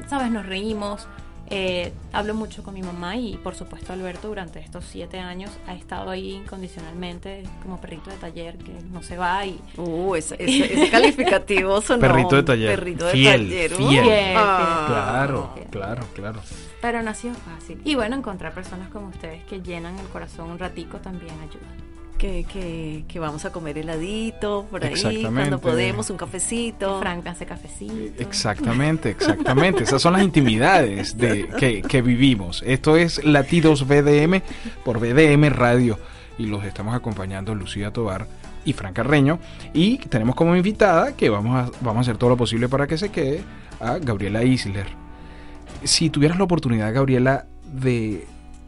sabes, 0.07 0.29
nos 0.29 0.45
reímos. 0.45 1.07
Eh, 1.49 1.93
hablo 2.13 2.33
mucho 2.33 2.61
con 2.63 2.73
mi 2.73 2.81
mamá 2.81 3.15
y 3.15 3.37
por 3.37 3.55
supuesto 3.55 3.93
Alberto 3.93 4.27
durante 4.27 4.59
estos 4.59 4.83
siete 4.85 5.19
años 5.19 5.49
ha 5.67 5.73
estado 5.73 6.09
ahí 6.09 6.31
incondicionalmente 6.33 7.43
como 7.63 7.79
perrito 7.79 8.09
de 8.09 8.17
taller 8.17 8.57
que 8.57 8.71
no 8.91 9.01
se 9.01 9.17
va 9.17 9.45
y 9.45 9.59
Uh, 9.77 10.15
ese, 10.15 10.35
ese- 10.39 10.73
ese 10.73 10.89
calificativo 10.89 11.79
sonó. 11.81 12.01
Perrito 12.01 12.35
de 12.35 12.43
taller. 12.43 12.69
Perrito 12.77 13.05
de 13.05 13.11
Fiel, 13.11 13.47
taller. 13.47 13.71
fiel. 13.75 14.33
Ah. 14.37 14.85
Claro, 14.87 15.53
claro, 15.71 16.03
claro. 16.13 16.41
pero 16.81 17.01
no 17.01 17.09
ha 17.11 17.13
sido 17.15 17.33
fácil 17.35 17.79
y 17.85 17.95
bueno 17.95 18.15
encontrar 18.15 18.53
personas 18.53 18.89
como 18.89 19.07
ustedes 19.07 19.43
que 19.45 19.61
llenan 19.61 19.97
el 19.99 20.07
corazón 20.07 20.51
un 20.51 20.59
ratico 20.59 20.97
también 20.97 21.33
ayuda 21.39 21.67
Que, 22.17 22.45
que, 22.45 23.03
que 23.07 23.19
vamos 23.19 23.45
a 23.45 23.51
comer 23.51 23.77
heladito 23.77 24.65
por 24.71 24.83
ahí, 24.83 25.21
cuando 25.21 25.61
podemos, 25.61 26.09
un 26.09 26.17
cafecito. 26.17 26.99
Frank 26.99 27.23
me 27.23 27.29
hace 27.29 27.45
cafecito. 27.45 28.21
Exactamente, 28.21 29.11
exactamente. 29.11 29.83
Esas 29.83 30.01
son 30.01 30.13
las 30.13 30.23
intimidades 30.23 31.15
de, 31.15 31.47
que, 31.59 31.83
que 31.83 32.01
vivimos. 32.01 32.63
Esto 32.65 32.97
es 32.97 33.23
Latidos 33.23 33.87
BDM 33.87 34.41
por 34.83 34.99
BDM 34.99 35.49
Radio 35.49 35.99
y 36.37 36.45
los 36.45 36.63
estamos 36.63 36.95
acompañando 36.95 37.55
Lucía 37.55 37.91
Tobar 37.91 38.27
y 38.65 38.73
Fran 38.73 38.93
Carreño 38.93 39.39
y 39.73 39.97
tenemos 39.97 40.35
como 40.35 40.55
invitada 40.55 41.15
que 41.15 41.29
vamos 41.29 41.55
a, 41.55 41.71
vamos 41.81 41.99
a 41.99 42.01
hacer 42.01 42.17
todo 42.17 42.31
lo 42.31 42.37
posible 42.37 42.67
para 42.67 42.87
que 42.87 42.97
se 42.97 43.09
quede 43.09 43.43
a 43.79 43.97
Gabriela 43.97 44.43
Isler. 44.43 44.87
Si 45.83 46.09
tuvieras 46.09 46.37
la 46.37 46.43
oportunidad, 46.43 46.93
Gabriela, 46.93 47.45
de 47.63 48.25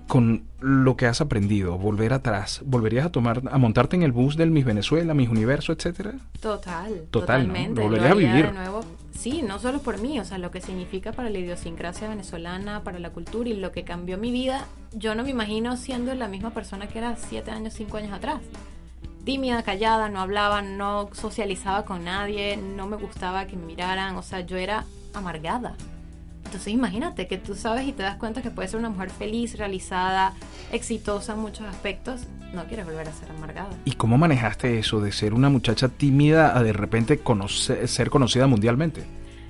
con 0.10 0.44
lo 0.60 0.98
que 0.98 1.06
has 1.06 1.22
aprendido, 1.22 1.78
volver 1.78 2.14
atrás, 2.14 2.62
¿volverías 2.66 3.06
a 3.06 3.12
tomar, 3.12 3.44
a 3.52 3.60
montarte 3.60 3.96
en 3.96 4.02
el 4.02 4.12
bus 4.12 4.36
del 4.38 4.50
Miss 4.50 4.66
Venezuela, 4.66 5.14
Miss 5.14 5.30
Universo, 5.30 5.72
etcétera? 5.72 6.16
Total, 6.42 7.04
Total, 7.12 7.48
¿no? 7.48 7.54
totalmente. 7.54 7.76
Lo 7.76 7.84
volvería 7.84 8.12
a 8.12 8.16
vivir. 8.16 8.48
De 8.48 8.52
nuevo. 8.54 8.82
Sí, 9.12 9.44
no 9.44 9.60
solo 9.60 9.80
por 9.82 10.02
mí, 10.02 10.20
o 10.20 10.26
sea, 10.26 10.40
lo 10.40 10.50
que 10.50 10.62
significa 10.62 11.12
para 11.12 11.30
la 11.30 11.38
idiosincrasia 11.38 12.10
venezolana, 12.10 12.84
para 12.84 12.98
la 12.98 13.12
cultura 13.12 13.50
y 13.50 13.54
lo 13.54 13.72
que 13.72 13.84
cambió 13.84 14.18
mi 14.18 14.32
vida. 14.32 14.66
Yo 14.94 15.14
no 15.14 15.24
me 15.24 15.30
imagino 15.30 15.78
siendo 15.78 16.16
la 16.16 16.28
misma 16.28 16.50
persona 16.50 16.88
que 16.88 16.98
era 16.98 17.16
siete 17.16 17.52
años, 17.52 17.76
cinco 17.76 17.98
años 17.98 18.12
atrás. 18.12 18.42
Tímida, 19.26 19.62
callada, 19.62 20.10
no 20.10 20.22
hablaba, 20.22 20.64
no 20.64 21.10
socializaba 21.14 21.86
con 21.86 22.06
nadie, 22.06 22.58
no 22.58 22.88
me 22.88 22.98
gustaba 22.98 23.46
que 23.46 23.56
me 23.56 23.66
miraran, 23.68 24.16
o 24.16 24.24
sea, 24.24 24.40
yo 24.42 24.58
era 24.58 24.86
amargada. 25.14 25.76
Entonces 26.50 26.74
imagínate 26.74 27.28
que 27.28 27.38
tú 27.38 27.54
sabes 27.54 27.88
y 27.88 27.92
te 27.92 28.02
das 28.02 28.16
cuenta 28.16 28.42
que 28.42 28.50
puedes 28.50 28.72
ser 28.72 28.80
una 28.80 28.90
mujer 28.90 29.12
feliz, 29.12 29.56
realizada, 29.56 30.34
exitosa 30.72 31.34
en 31.34 31.40
muchos 31.42 31.68
aspectos. 31.68 32.22
No 32.56 32.66
quieres 32.66 32.88
volver 32.88 33.08
a 33.08 33.12
ser 33.12 33.30
amargada. 33.30 33.70
¿Y 33.86 33.92
cómo 33.92 34.18
manejaste 34.18 34.80
eso 34.80 35.00
de 35.00 35.12
ser 35.12 35.36
una 35.36 35.50
muchacha 35.50 35.90
tímida 35.90 36.58
a 36.58 36.64
de 36.64 36.74
repente 36.74 37.20
conocer, 37.20 37.88
ser 37.88 38.10
conocida 38.10 38.48
mundialmente? 38.48 39.04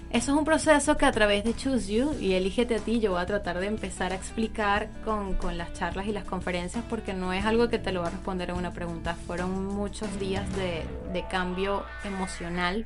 Eso 0.09 0.33
es 0.33 0.37
un 0.37 0.43
proceso 0.43 0.97
que 0.97 1.05
a 1.05 1.13
través 1.13 1.45
de 1.45 1.55
Choose 1.55 1.89
You 1.89 2.15
y 2.19 2.33
Elígete 2.33 2.75
a 2.75 2.79
ti 2.79 2.99
yo 2.99 3.11
voy 3.11 3.21
a 3.21 3.25
tratar 3.25 3.61
de 3.61 3.67
empezar 3.67 4.11
a 4.11 4.15
explicar 4.15 4.89
con, 5.05 5.35
con 5.35 5.57
las 5.57 5.71
charlas 5.71 6.05
y 6.05 6.11
las 6.11 6.25
conferencias 6.25 6.83
porque 6.89 7.13
no 7.13 7.31
es 7.31 7.45
algo 7.45 7.69
que 7.69 7.79
te 7.79 7.93
lo 7.93 8.01
va 8.01 8.07
a 8.07 8.11
responder 8.11 8.49
en 8.49 8.57
una 8.57 8.73
pregunta. 8.73 9.15
Fueron 9.25 9.67
muchos 9.67 10.19
días 10.19 10.45
de, 10.57 10.83
de 11.13 11.25
cambio 11.29 11.85
emocional 12.03 12.85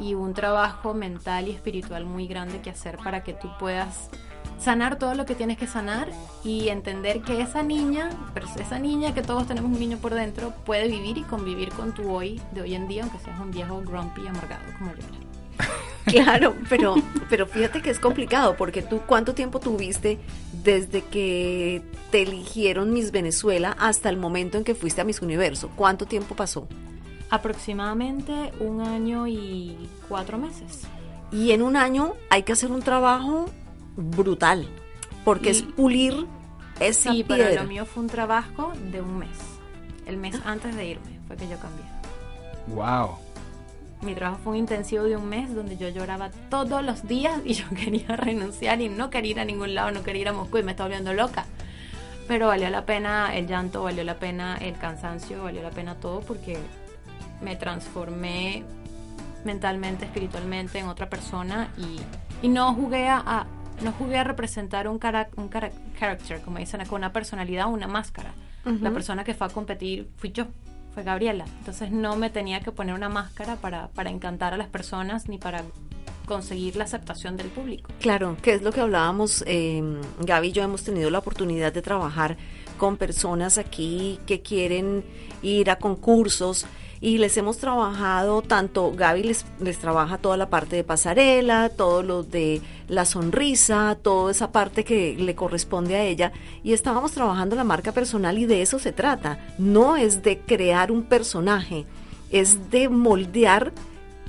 y 0.00 0.14
un 0.14 0.34
trabajo 0.34 0.94
mental 0.94 1.48
y 1.48 1.52
espiritual 1.52 2.06
muy 2.06 2.26
grande 2.26 2.60
que 2.60 2.70
hacer 2.70 2.96
para 2.98 3.22
que 3.22 3.34
tú 3.34 3.48
puedas 3.58 4.10
sanar 4.58 4.98
todo 4.98 5.14
lo 5.14 5.24
que 5.24 5.34
tienes 5.34 5.58
que 5.58 5.66
sanar 5.66 6.08
y 6.44 6.68
entender 6.68 7.22
que 7.22 7.40
esa 7.40 7.62
niña, 7.62 8.10
pero 8.34 8.46
esa 8.58 8.78
niña 8.78 9.14
que 9.14 9.22
todos 9.22 9.46
tenemos 9.46 9.70
un 9.72 9.80
niño 9.80 9.98
por 9.98 10.14
dentro, 10.14 10.52
puede 10.64 10.88
vivir 10.88 11.18
y 11.18 11.22
convivir 11.22 11.70
con 11.70 11.94
tu 11.94 12.10
hoy 12.10 12.40
de 12.52 12.62
hoy 12.62 12.74
en 12.74 12.86
día, 12.86 13.02
aunque 13.02 13.18
seas 13.18 13.40
un 13.40 13.50
viejo 13.50 13.80
grumpy 13.80 14.26
amargado 14.26 14.64
como 14.78 14.92
yo. 14.92 15.02
Claro, 16.06 16.56
pero, 16.68 16.96
pero 17.28 17.46
fíjate 17.46 17.82
que 17.82 17.90
es 17.90 18.00
complicado 18.00 18.56
porque 18.56 18.82
tú 18.82 19.00
cuánto 19.06 19.34
tiempo 19.34 19.60
tuviste 19.60 20.18
desde 20.64 21.02
que 21.02 21.82
te 22.10 22.22
eligieron 22.22 22.92
Miss 22.92 23.12
Venezuela 23.12 23.76
hasta 23.78 24.08
el 24.08 24.16
momento 24.16 24.58
en 24.58 24.64
que 24.64 24.74
fuiste 24.74 25.02
a 25.02 25.04
Miss 25.04 25.20
Universo. 25.20 25.70
¿Cuánto 25.76 26.06
tiempo 26.06 26.34
pasó? 26.34 26.66
Aproximadamente 27.30 28.52
un 28.60 28.80
año 28.80 29.26
y 29.26 29.88
cuatro 30.08 30.38
meses. 30.38 30.82
Y 31.32 31.52
en 31.52 31.62
un 31.62 31.76
año 31.76 32.14
hay 32.28 32.42
que 32.42 32.52
hacer 32.52 32.70
un 32.72 32.82
trabajo 32.82 33.46
brutal 33.96 34.66
porque 35.24 35.48
Y- 35.48 35.52
es 35.52 35.62
pulir 35.62 36.26
esa 36.80 37.12
Sí, 37.12 37.24
pero 37.26 37.44
piedra. 37.44 37.62
lo 37.62 37.68
mío 37.68 37.84
fue 37.86 38.02
un 38.02 38.08
trabajo 38.08 38.72
de 38.90 39.00
un 39.00 39.18
mes. 39.18 39.38
El 40.06 40.16
mes 40.16 40.40
antes 40.44 40.74
de 40.74 40.86
irme 40.86 41.20
fue 41.28 41.36
que 41.36 41.48
yo 41.48 41.56
cambié. 41.58 41.84
¡Wow! 42.68 43.10
Mi 44.02 44.14
trabajo 44.14 44.40
fue 44.42 44.52
un 44.52 44.58
intensivo 44.58 45.04
de 45.04 45.16
un 45.16 45.28
mes 45.28 45.54
donde 45.54 45.76
yo 45.76 45.88
lloraba 45.88 46.30
todos 46.48 46.82
los 46.82 47.06
días 47.06 47.40
y 47.44 47.54
yo 47.54 47.64
quería 47.76 48.16
renunciar 48.16 48.80
y 48.80 48.88
no 48.88 49.10
quería 49.10 49.30
ir 49.32 49.40
a 49.40 49.44
ningún 49.44 49.74
lado, 49.74 49.90
no 49.92 50.02
quería 50.02 50.22
ir 50.22 50.28
a 50.28 50.32
Moscú 50.32 50.58
y 50.58 50.62
me 50.62 50.72
estaba 50.72 50.88
volviendo 50.88 51.12
loca. 51.12 51.44
Pero 52.26 52.46
valió 52.48 52.70
la 52.70 52.86
pena 52.86 53.36
el 53.36 53.46
llanto, 53.46 53.82
valió 53.82 54.02
la 54.04 54.14
pena 54.18 54.56
el 54.56 54.76
cansancio, 54.78 55.42
valió 55.42 55.62
la 55.62 55.70
pena 55.70 55.96
todo 55.96 56.20
porque 56.20 56.58
me 57.42 57.56
transformé 57.56 58.64
mentalmente, 59.44 60.04
espiritualmente 60.04 60.78
en 60.78 60.88
otra 60.88 61.08
persona 61.08 61.72
y, 61.78 62.46
y 62.46 62.48
no 62.48 62.74
jugué 62.74 63.08
a, 63.08 63.18
a- 63.24 63.46
no 63.82 63.92
jugué 63.92 64.18
a 64.18 64.24
representar 64.24 64.86
un, 64.88 64.98
cara, 64.98 65.28
un 65.36 65.48
cara- 65.48 65.72
character, 65.98 66.42
como 66.42 66.58
dicen 66.58 66.82
acá, 66.82 66.94
una 66.94 67.12
personalidad, 67.12 67.66
una 67.68 67.86
máscara. 67.88 68.32
La 68.82 68.90
persona 68.90 69.24
que 69.24 69.32
fue 69.32 69.46
a 69.46 69.50
competir 69.50 70.06
fui 70.18 70.32
yo, 70.32 70.44
fue 70.92 71.02
Gabriela. 71.02 71.46
Entonces 71.60 71.90
no 71.90 72.14
me 72.16 72.28
tenía 72.28 72.60
que 72.60 72.72
poner 72.72 72.94
una 72.94 73.08
máscara 73.08 73.56
para, 73.56 73.88
para 73.88 74.10
encantar 74.10 74.52
a 74.52 74.58
las 74.58 74.68
personas 74.68 75.28
ni 75.30 75.38
para 75.38 75.62
conseguir 76.26 76.76
la 76.76 76.84
aceptación 76.84 77.38
del 77.38 77.46
público. 77.48 77.90
Claro, 78.00 78.36
que 78.42 78.52
es 78.52 78.60
lo 78.60 78.70
que 78.70 78.82
hablábamos, 78.82 79.42
eh, 79.46 79.82
Gaby 80.20 80.48
y 80.48 80.52
yo 80.52 80.62
hemos 80.62 80.82
tenido 80.84 81.08
la 81.08 81.20
oportunidad 81.20 81.72
de 81.72 81.80
trabajar 81.80 82.36
con 82.76 82.98
personas 82.98 83.56
aquí 83.56 84.20
que 84.26 84.42
quieren 84.42 85.04
ir 85.42 85.70
a 85.70 85.76
concursos 85.76 86.66
y 87.00 87.18
les 87.18 87.36
hemos 87.38 87.56
trabajado, 87.56 88.42
tanto 88.42 88.92
Gaby 88.92 89.22
les, 89.22 89.46
les 89.58 89.78
trabaja 89.78 90.18
toda 90.18 90.36
la 90.36 90.50
parte 90.50 90.76
de 90.76 90.84
pasarela, 90.84 91.70
todo 91.70 92.02
lo 92.02 92.22
de 92.22 92.60
la 92.88 93.06
sonrisa, 93.06 93.96
toda 94.02 94.30
esa 94.30 94.52
parte 94.52 94.84
que 94.84 95.16
le 95.18 95.34
corresponde 95.34 95.96
a 95.96 96.04
ella 96.04 96.32
y 96.62 96.74
estábamos 96.74 97.12
trabajando 97.12 97.56
la 97.56 97.64
marca 97.64 97.92
personal 97.92 98.38
y 98.38 98.44
de 98.44 98.60
eso 98.60 98.78
se 98.78 98.92
trata, 98.92 99.38
no 99.56 99.96
es 99.96 100.22
de 100.22 100.38
crear 100.40 100.92
un 100.92 101.04
personaje, 101.04 101.86
es 102.30 102.70
de 102.70 102.90
moldear 102.90 103.72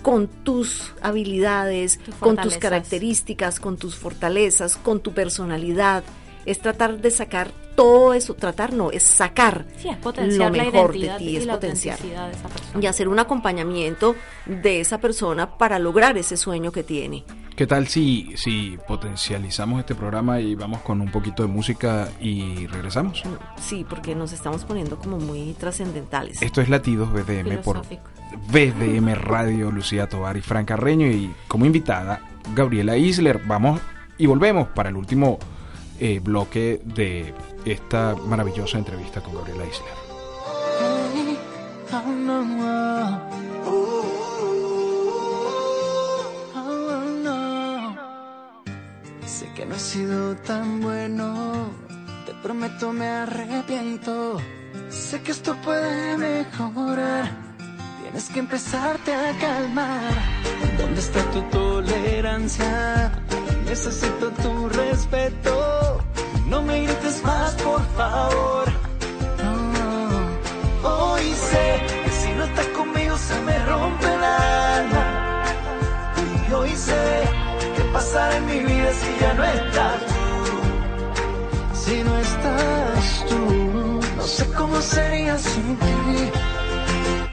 con 0.01 0.27
tus 0.27 0.93
habilidades, 1.01 1.99
Tus 1.99 2.15
con 2.15 2.37
tus 2.37 2.57
características, 2.57 3.59
con 3.59 3.77
tus 3.77 3.95
fortalezas, 3.95 4.77
con 4.77 4.99
tu 4.99 5.13
personalidad. 5.13 6.03
Es 6.45 6.59
tratar 6.59 6.99
de 6.99 7.11
sacar 7.11 7.51
todo 7.81 8.13
eso, 8.13 8.33
tratar 8.35 8.73
no, 8.73 8.91
es 8.91 9.03
sacar 9.03 9.65
Sí, 9.77 9.89
es 9.89 9.97
potenciar 9.97 10.51
lo 10.51 10.57
la 10.57 10.63
mejor 10.65 10.93
de 10.93 11.09
ti, 11.17 11.23
y 11.23 11.37
es 11.37 11.45
la 11.45 11.53
potenciar. 11.53 11.95
autenticidad 11.95 12.27
de 12.27 12.33
esa 12.33 12.47
persona. 12.49 12.79
Y 12.83 12.85
hacer 12.85 13.07
un 13.07 13.19
acompañamiento 13.19 14.15
de 14.45 14.79
esa 14.79 14.99
persona 14.99 15.57
para 15.57 15.79
lograr 15.79 16.17
ese 16.17 16.37
sueño 16.37 16.71
que 16.71 16.83
tiene. 16.83 17.23
¿Qué 17.55 17.67
tal 17.67 17.87
si, 17.87 18.33
si 18.37 18.77
potencializamos 18.87 19.79
este 19.79 19.95
programa 19.95 20.39
y 20.39 20.55
vamos 20.55 20.81
con 20.81 21.01
un 21.01 21.11
poquito 21.11 21.43
de 21.43 21.49
música 21.49 22.09
y 22.19 22.67
regresamos? 22.67 23.23
Sí, 23.59 23.85
porque 23.87 24.15
nos 24.15 24.31
estamos 24.31 24.63
poniendo 24.63 24.97
como 24.97 25.17
muy 25.17 25.53
trascendentales. 25.53 26.41
Esto 26.41 26.61
es 26.61 26.69
Latidos 26.69 27.11
BDM 27.11 27.61
por. 27.63 27.81
BDM 28.51 29.13
Radio, 29.15 29.71
Lucía 29.71 30.07
Tobar 30.07 30.37
y 30.37 30.41
Fran 30.41 30.65
Carreño 30.65 31.07
y 31.07 31.33
como 31.47 31.65
invitada 31.65 32.21
Gabriela 32.55 32.95
Isler. 32.95 33.41
Vamos 33.45 33.81
y 34.17 34.25
volvemos 34.25 34.69
para 34.69 34.89
el 34.89 34.95
último 34.95 35.37
eh, 36.03 36.19
bloque 36.19 36.81
de 36.83 37.31
esta 37.63 38.15
maravillosa 38.15 38.79
entrevista 38.79 39.21
con 39.21 39.35
Gabriela 39.35 39.65
Isler. 39.65 39.93
Sé 49.27 49.53
que 49.53 49.65
no 49.67 49.75
he 49.75 49.79
sido 49.79 50.35
tan 50.37 50.81
bueno, 50.81 51.69
te 52.25 52.33
prometo 52.41 52.91
me 52.91 53.07
arrepiento. 53.07 54.41
Sé 54.89 55.21
que 55.21 55.31
esto 55.31 55.55
puede 55.63 56.17
mejorar, 56.17 57.29
tienes 58.01 58.27
que 58.29 58.39
empezarte 58.39 59.13
a 59.13 59.37
calmar. 59.37 60.13
¿Dónde 60.79 60.99
está 60.99 61.21
tu 61.29 61.43
tolerancia? 61.43 63.11
Necesito 63.65 64.31
tu 64.31 64.67
respeto. 64.69 65.70
No 66.51 66.61
me 66.61 66.81
grites 66.81 67.23
más, 67.23 67.53
por 67.63 67.81
favor. 67.95 68.65
Hoy 70.83 71.33
sé 71.49 71.65
que 72.03 72.11
si 72.11 72.29
no 72.33 72.43
estás 72.43 72.67
conmigo 72.79 73.15
se 73.17 73.39
me 73.47 73.57
rompe 73.71 74.05
el 74.05 74.23
alma. 74.23 75.43
Y 76.49 76.53
hoy 76.53 76.75
sé 76.75 77.03
que 77.75 77.83
pasará 77.93 78.35
en 78.35 78.45
mi 78.47 78.59
vida 78.69 78.89
si 79.01 79.09
ya 79.21 79.33
no 79.33 79.43
estás 79.45 79.97
tú. 80.11 80.23
Si 81.83 82.03
no 82.03 82.17
estás 82.17 83.25
tú, 83.29 84.01
no 84.17 84.23
sé 84.23 84.45
cómo 84.51 84.81
sería 84.81 85.37
sin 85.37 85.77
ti. 85.77 86.31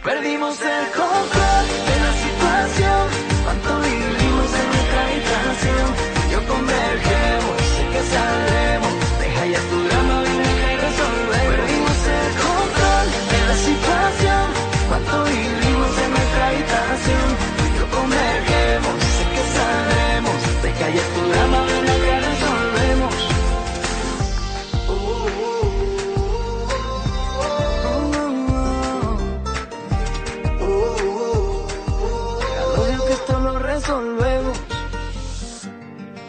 Perdimos 0.05 0.57
el 0.61 0.87
control 1.01 1.65
de 1.89 1.97
la 2.05 2.13
situación. 2.25 3.03
Cuánto 3.43 3.71
vivimos 3.81 4.51
en 4.61 4.67
nuestra 4.73 4.99
habitación. 5.07 5.89
Yo 6.31 6.39
convergemos, 6.53 7.57
sé 7.75 7.83
que 7.93 8.03
saldremos. 8.13 8.58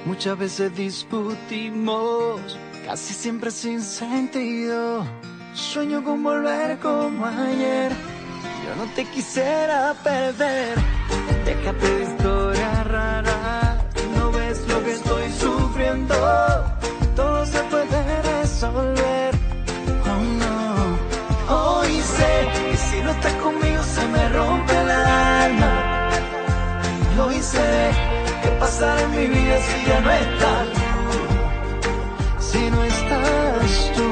Muchas 0.10 0.39
veces 0.39 0.76
discutimos, 0.76 2.41
casi 2.84 3.13
siempre 3.13 3.52
sin 3.52 3.80
sentido. 3.80 5.06
Sueño 5.54 6.04
con 6.04 6.24
volver 6.24 6.80
como 6.80 7.28
ayer. 7.28 7.91
Yo 8.65 8.76
no 8.76 8.91
te 8.95 9.06
quisiera 9.06 9.93
perder. 10.04 10.76
Déjate 11.45 11.88
de 11.88 12.04
historia 12.04 12.59
que 28.69 28.75
pasará 28.75 29.01
en 29.01 29.12
mi 29.12 29.27
vida 29.27 29.58
si 29.67 29.86
ya 29.88 29.99
no 30.01 30.12
estás. 30.12 30.67
Si 32.39 32.69
no 32.69 32.84
estás 32.84 33.91
tú, 33.95 34.08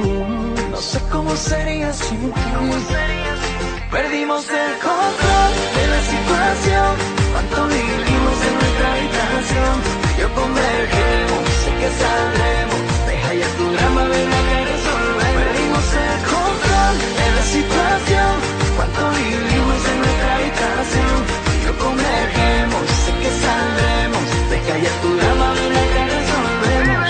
no 0.72 0.78
sé 0.78 1.00
cómo 1.12 1.36
sería 1.36 1.93
sin 1.93 2.32
ti. 2.32 2.41
Perdimos 3.91 4.46
el 4.50 4.74
control 4.89 5.52
de 5.78 5.84
la 5.93 6.02
situación. 6.13 6.91
Cuánto 7.34 7.67
vivimos 7.67 8.38
en 8.48 8.54
nuestra 8.60 8.88
habitación. 8.93 9.76
Yo 10.20 10.28
convergemos, 10.34 11.43
sé 11.62 11.72
que 11.80 11.89
saldremos. 12.02 12.82
Deja 13.08 13.34
ya 13.41 13.50
tu 13.58 13.65
drama, 13.76 14.04
ven 14.13 14.34
a 14.38 14.41
que 14.50 14.60
resolver. 14.74 15.34
Perdimos 15.39 15.88
el 16.06 16.20
control 16.34 16.93
de 17.20 17.28
la 17.38 17.43
situación. 17.56 18.34
Cuánto 18.78 19.02
vivimos 19.22 19.82
en 19.91 19.98
nuestra 20.04 20.30
habitación. 20.38 21.17
Yo 21.65 21.72
convergemos, 21.86 22.84
sé 23.06 23.12
que 23.22 23.32
saldremos. 23.43 24.07
Deja 24.67 24.80
ya 24.80 25.01
tu 25.01 25.15
drama, 25.15 25.53
ven 25.53 25.77
a 25.77 25.84
que 25.93 26.01
resolvemos. 26.12 27.08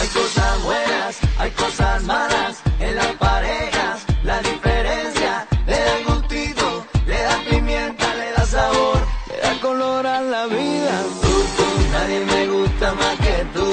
Hay 0.00 0.08
cosas 0.08 0.62
buenas, 0.62 1.18
hay 1.38 1.50
cosas 1.50 2.02
malas 2.04 2.62
en 2.78 2.96
las 2.96 3.12
parejas. 3.16 4.06
La 4.22 4.38
diferencia 4.40 5.46
le 5.66 5.78
da 5.78 5.96
gustito, 6.06 6.86
le 7.06 7.22
da 7.22 7.36
pimienta, 7.46 8.14
le 8.14 8.32
da 8.32 8.46
sabor, 8.46 9.00
le 9.28 9.36
da 9.42 9.60
color 9.60 10.06
a 10.06 10.22
la 10.22 10.46
vida. 10.46 11.02
Tú, 11.20 11.34
tú, 11.56 11.66
nadie 11.92 12.20
me 12.24 12.46
gusta 12.46 12.94
más 12.94 13.16
que 13.18 13.36
tú, 13.54 13.68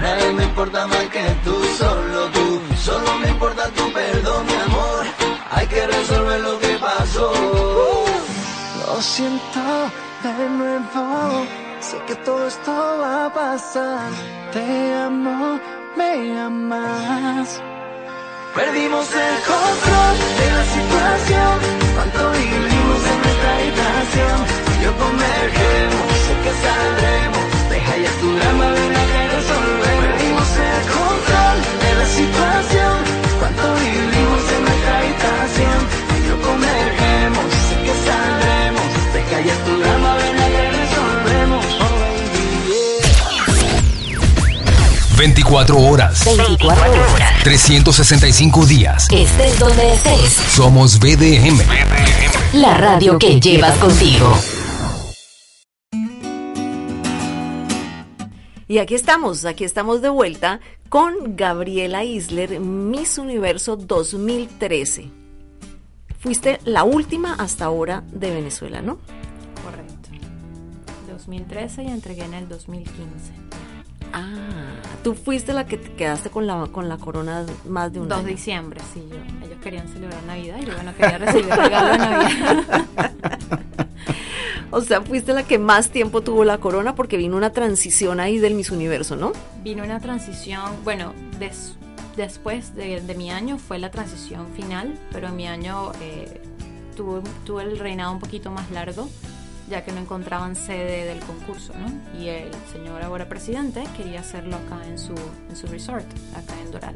nadie 0.00 0.32
me 0.32 0.44
importa 0.44 0.86
más 0.86 1.06
que 1.14 1.26
tú, 1.44 1.54
solo 1.76 2.30
tú, 2.30 2.62
solo 2.82 3.18
me 3.18 3.28
importa 3.28 3.68
tu 3.76 3.92
perdón, 3.92 4.46
mi 4.46 4.54
amor. 4.54 5.04
Hay 5.50 5.66
que 5.66 5.86
resolver 5.86 6.40
lo 6.40 6.58
que 6.60 6.78
pasó. 6.78 7.30
Lo 8.86 9.02
siento 9.02 9.60
de 10.22 10.48
nuevo, 10.48 11.46
sé 11.86 11.98
que 12.08 12.16
todo 12.16 12.48
esto 12.48 12.72
va 12.72 13.26
a 13.26 13.32
pasar. 13.32 14.10
Te 14.52 14.94
amo, 15.06 15.60
me 15.96 16.12
amas. 16.40 17.62
Perdimos 18.54 19.06
el 19.26 19.36
control 19.52 20.14
de 20.40 20.46
la 20.56 20.64
situación. 20.76 21.54
Cuánto 21.94 22.22
vivimos 22.32 23.00
en 23.12 23.18
nuestra 23.24 23.50
habitación. 23.58 24.36
Yo 24.84 24.90
convergemos, 25.04 26.08
sé 26.26 26.34
que 26.44 26.52
saldremos. 26.64 27.46
Deja 27.70 27.94
ya 28.04 28.12
tu 28.20 28.28
drama, 28.36 28.66
ven 28.76 28.96
a 29.02 29.04
que 29.12 29.22
resolver. 29.36 29.96
Perdimos 30.06 30.50
el 30.70 30.82
control 30.96 31.56
de 31.84 31.90
la 32.00 32.06
situación. 32.18 33.05
24 45.16 45.78
horas, 45.78 46.24
24 46.26 46.92
horas. 46.92 47.42
365 47.42 48.66
días. 48.66 49.08
Estés 49.10 49.58
donde 49.58 49.94
estés. 49.94 50.30
Somos 50.30 50.98
BDM. 50.98 51.58
La 52.52 52.74
radio 52.74 53.18
que 53.18 53.40
llevas 53.40 53.78
contigo. 53.78 54.36
Y 58.68 58.78
aquí 58.78 58.94
estamos, 58.94 59.46
aquí 59.46 59.64
estamos 59.64 60.02
de 60.02 60.10
vuelta 60.10 60.60
con 60.90 61.34
Gabriela 61.34 62.04
Isler, 62.04 62.60
Miss 62.60 63.16
Universo 63.16 63.76
2013. 63.76 65.10
Fuiste 66.18 66.60
la 66.64 66.84
última 66.84 67.34
hasta 67.34 67.64
ahora 67.64 68.02
de 68.12 68.30
Venezuela, 68.34 68.82
¿no? 68.82 68.98
Correcto. 69.64 70.10
2013 71.08 71.84
y 71.84 71.86
entregué 71.86 72.24
en 72.24 72.34
el 72.34 72.48
2015. 72.48 73.65
Ah, 74.12 74.32
tú 75.02 75.14
fuiste 75.14 75.52
la 75.52 75.66
que 75.66 75.76
te 75.76 75.92
quedaste 75.92 76.30
con 76.30 76.46
la, 76.46 76.66
con 76.72 76.88
la 76.88 76.96
corona 76.96 77.44
más 77.68 77.92
de 77.92 78.00
un 78.00 78.08
2 78.08 78.24
de 78.24 78.30
diciembre, 78.30 78.80
sí, 78.94 79.06
yo. 79.10 79.16
Ellos 79.46 79.58
querían 79.62 79.88
celebrar 79.88 80.22
Navidad 80.24 80.56
y 80.60 80.66
yo, 80.66 80.74
bueno, 80.74 80.92
quería 80.96 81.18
recibir 81.18 81.46
regalo 81.48 81.88
de 81.92 81.98
Navidad. 81.98 82.84
O 84.72 84.80
sea, 84.82 85.00
fuiste 85.00 85.32
la 85.32 85.44
que 85.44 85.58
más 85.58 85.90
tiempo 85.90 86.22
tuvo 86.22 86.44
la 86.44 86.58
corona 86.58 86.94
porque 86.96 87.16
vino 87.16 87.36
una 87.36 87.50
transición 87.50 88.18
ahí 88.20 88.38
del 88.38 88.54
Miss 88.54 88.70
Universo, 88.70 89.14
¿no? 89.16 89.32
Vino 89.62 89.84
una 89.84 90.00
transición, 90.00 90.60
bueno, 90.84 91.12
des- 91.38 91.76
después 92.16 92.74
de, 92.74 93.00
de 93.00 93.14
mi 93.14 93.30
año 93.30 93.58
fue 93.58 93.78
la 93.78 93.90
transición 93.92 94.46
final, 94.54 94.98
pero 95.12 95.28
en 95.28 95.36
mi 95.36 95.46
año 95.46 95.92
eh, 96.02 96.40
tuve, 96.96 97.22
tuve 97.44 97.62
el 97.62 97.78
reinado 97.78 98.12
un 98.12 98.18
poquito 98.18 98.50
más 98.50 98.68
largo, 98.72 99.08
ya 99.68 99.84
que 99.84 99.92
no 99.92 100.00
encontraban 100.00 100.54
sede 100.54 101.06
del 101.06 101.20
concurso, 101.20 101.72
¿no? 101.78 102.20
Y 102.20 102.28
el 102.28 102.52
señor 102.72 103.02
ahora 103.02 103.28
presidente 103.28 103.84
quería 103.96 104.20
hacerlo 104.20 104.56
acá 104.56 104.86
en 104.86 104.98
su, 104.98 105.14
en 105.48 105.56
su 105.56 105.66
resort, 105.66 106.06
acá 106.34 106.54
en 106.64 106.70
Doral. 106.70 106.94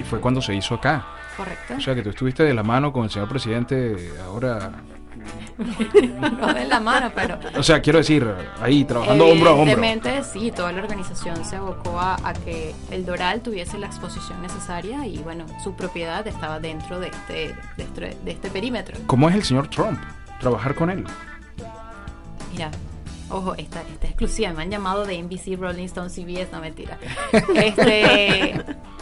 Y 0.00 0.04
fue 0.04 0.20
cuando 0.20 0.40
se 0.40 0.54
hizo 0.54 0.74
acá. 0.74 1.06
¿Correcto? 1.36 1.74
O 1.76 1.80
sea 1.80 1.94
que 1.94 2.02
tú 2.02 2.10
estuviste 2.10 2.44
de 2.44 2.54
la 2.54 2.62
mano 2.62 2.92
con 2.92 3.04
el 3.04 3.10
señor 3.10 3.28
presidente 3.28 4.12
ahora. 4.24 4.72
no 6.38 6.54
de 6.54 6.64
la 6.66 6.80
mano, 6.80 7.12
pero... 7.14 7.38
O 7.56 7.62
sea, 7.62 7.80
quiero 7.80 7.98
decir, 7.98 8.26
ahí 8.60 8.84
trabajando 8.84 9.26
hombro 9.26 9.50
a 9.50 9.52
hombro. 9.52 9.72
Evidentemente, 9.72 10.22
sí, 10.24 10.50
toda 10.50 10.72
la 10.72 10.82
organización 10.82 11.44
se 11.44 11.56
abocó 11.56 11.98
a, 11.98 12.16
a 12.28 12.32
que 12.34 12.74
el 12.90 13.06
Doral 13.06 13.40
tuviese 13.40 13.78
la 13.78 13.86
exposición 13.86 14.42
necesaria 14.42 15.06
y, 15.06 15.18
bueno, 15.18 15.46
su 15.62 15.74
propiedad 15.74 16.26
estaba 16.26 16.60
dentro 16.60 16.98
de 16.98 17.08
este, 17.08 17.54
de 17.76 17.82
este, 17.82 18.16
de 18.24 18.30
este 18.30 18.50
perímetro. 18.50 18.98
¿Cómo 19.06 19.28
es 19.28 19.34
el 19.34 19.44
señor 19.44 19.68
Trump? 19.68 20.00
Trabajar 20.40 20.74
con 20.74 20.90
él. 20.90 21.04
Mira, 22.54 22.70
ojo, 23.30 23.56
esta, 23.56 23.82
esta 23.82 24.06
exclusiva, 24.06 24.52
me 24.52 24.62
han 24.62 24.70
llamado 24.70 25.04
de 25.04 25.20
NBC, 25.20 25.58
Rolling 25.58 25.86
Stone, 25.86 26.08
CBS, 26.08 26.52
no 26.52 26.60
mentira. 26.60 26.98
Este, 27.56 28.54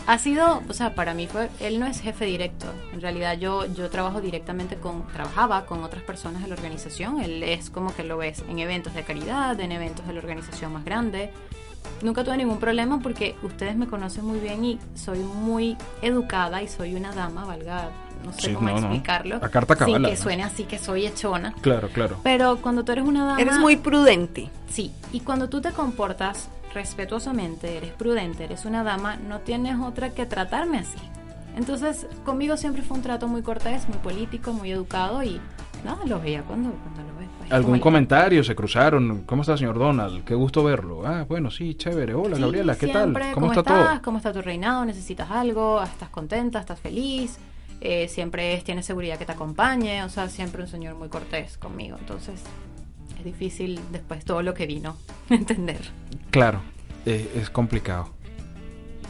ha 0.06 0.18
sido, 0.18 0.62
o 0.66 0.72
sea, 0.72 0.94
para 0.94 1.12
mí 1.12 1.26
fue, 1.26 1.50
él 1.60 1.78
no 1.78 1.84
es 1.84 2.00
jefe 2.00 2.24
directo. 2.24 2.66
En 2.94 3.02
realidad 3.02 3.36
yo, 3.36 3.66
yo 3.66 3.90
trabajo 3.90 4.22
directamente 4.22 4.76
con, 4.76 5.06
trabajaba 5.08 5.66
con 5.66 5.84
otras 5.84 6.02
personas 6.02 6.40
de 6.40 6.48
la 6.48 6.54
organización. 6.54 7.20
Él 7.20 7.42
es 7.42 7.68
como 7.68 7.94
que 7.94 8.04
lo 8.04 8.16
ves 8.16 8.42
en 8.48 8.58
eventos 8.58 8.94
de 8.94 9.02
caridad, 9.02 9.60
en 9.60 9.70
eventos 9.70 10.06
de 10.06 10.14
la 10.14 10.20
organización 10.20 10.72
más 10.72 10.86
grande. 10.86 11.30
Nunca 12.00 12.24
tuve 12.24 12.38
ningún 12.38 12.58
problema 12.58 13.00
porque 13.00 13.36
ustedes 13.42 13.76
me 13.76 13.86
conocen 13.86 14.24
muy 14.24 14.38
bien 14.38 14.64
y 14.64 14.78
soy 14.94 15.18
muy 15.18 15.76
educada 16.00 16.62
y 16.62 16.68
soy 16.68 16.94
una 16.94 17.12
dama, 17.12 17.44
valga, 17.44 17.90
no 18.24 18.32
sé 18.32 18.48
Sí, 18.48 18.52
cómo 18.54 18.68
no, 18.68 18.74
no. 18.80 18.86
explicarlo. 18.88 19.36
A 19.36 19.48
carta 19.48 19.76
cabal, 19.76 19.94
Sin 20.02 20.04
que 20.10 20.16
suene 20.16 20.42
así 20.44 20.64
que 20.64 20.78
soy 20.78 21.06
echona. 21.06 21.52
Claro, 21.60 21.88
claro. 21.88 22.16
Pero 22.22 22.56
cuando 22.58 22.84
tú 22.84 22.92
eres 22.92 23.04
una 23.04 23.24
dama... 23.24 23.40
Eres 23.40 23.58
muy 23.58 23.76
prudente. 23.76 24.50
Sí, 24.68 24.92
y 25.12 25.20
cuando 25.20 25.48
tú 25.48 25.60
te 25.60 25.70
comportas 25.72 26.48
respetuosamente, 26.74 27.76
eres 27.76 27.92
prudente, 27.92 28.44
eres 28.44 28.64
una 28.64 28.82
dama, 28.84 29.16
no 29.16 29.40
tienes 29.40 29.78
otra 29.80 30.10
que 30.10 30.26
tratarme 30.26 30.78
así. 30.78 30.98
Entonces, 31.56 32.06
conmigo 32.24 32.56
siempre 32.56 32.82
fue 32.82 32.96
un 32.96 33.02
trato 33.02 33.28
muy 33.28 33.42
cortés, 33.42 33.88
muy 33.88 33.98
político, 33.98 34.52
muy 34.52 34.70
educado 34.72 35.22
y 35.22 35.40
nada, 35.84 35.98
lo 36.06 36.18
veía 36.20 36.42
cuando, 36.42 36.70
cuando 36.70 37.02
lo 37.12 37.18
ves. 37.18 37.28
pues, 37.38 37.48
es 37.50 37.52
¿Algún 37.54 37.78
comentario? 37.78 38.42
¿Se 38.42 38.54
cruzaron? 38.54 39.24
¿Cómo 39.26 39.42
está, 39.42 39.56
señor 39.58 39.78
Donald? 39.78 40.24
Qué 40.24 40.34
gusto 40.34 40.64
verlo. 40.64 41.02
Ah, 41.06 41.26
bueno, 41.28 41.50
sí, 41.50 41.74
chévere. 41.74 42.14
Hola, 42.14 42.36
Sí, 42.36 42.42
Gabriela, 42.42 42.74
¿qué 42.76 42.86
tal? 42.86 43.02
siempre, 43.02 43.32
¿Cómo, 43.34 43.46
está 43.48 43.60
estás? 43.60 43.88
todo? 43.90 44.02
¿Cómo 44.02 44.16
está 44.18 44.32
tu 44.32 44.40
reinado? 44.40 44.84
¿Necesitas 44.86 45.30
algo? 45.30 45.82
¿Estás 45.82 46.08
contenta? 46.08 46.60
¿Estás 46.60 46.80
feliz? 46.80 47.38
Eh, 47.84 48.06
siempre 48.06 48.54
es, 48.54 48.62
tienes 48.62 48.86
seguridad 48.86 49.18
que 49.18 49.26
te 49.26 49.32
acompañe. 49.32 50.04
O 50.04 50.08
sea, 50.08 50.28
siempre 50.28 50.62
un 50.62 50.68
señor 50.68 50.94
muy 50.94 51.08
cortés 51.08 51.58
conmigo. 51.58 51.96
Entonces, 51.98 52.40
es 53.18 53.24
difícil 53.24 53.80
después 53.90 54.24
todo 54.24 54.42
lo 54.42 54.54
que 54.54 54.66
vino 54.66 54.96
entender. 55.30 55.80
Claro, 56.30 56.62
eh, 57.06 57.28
es 57.34 57.50
complicado. 57.50 58.10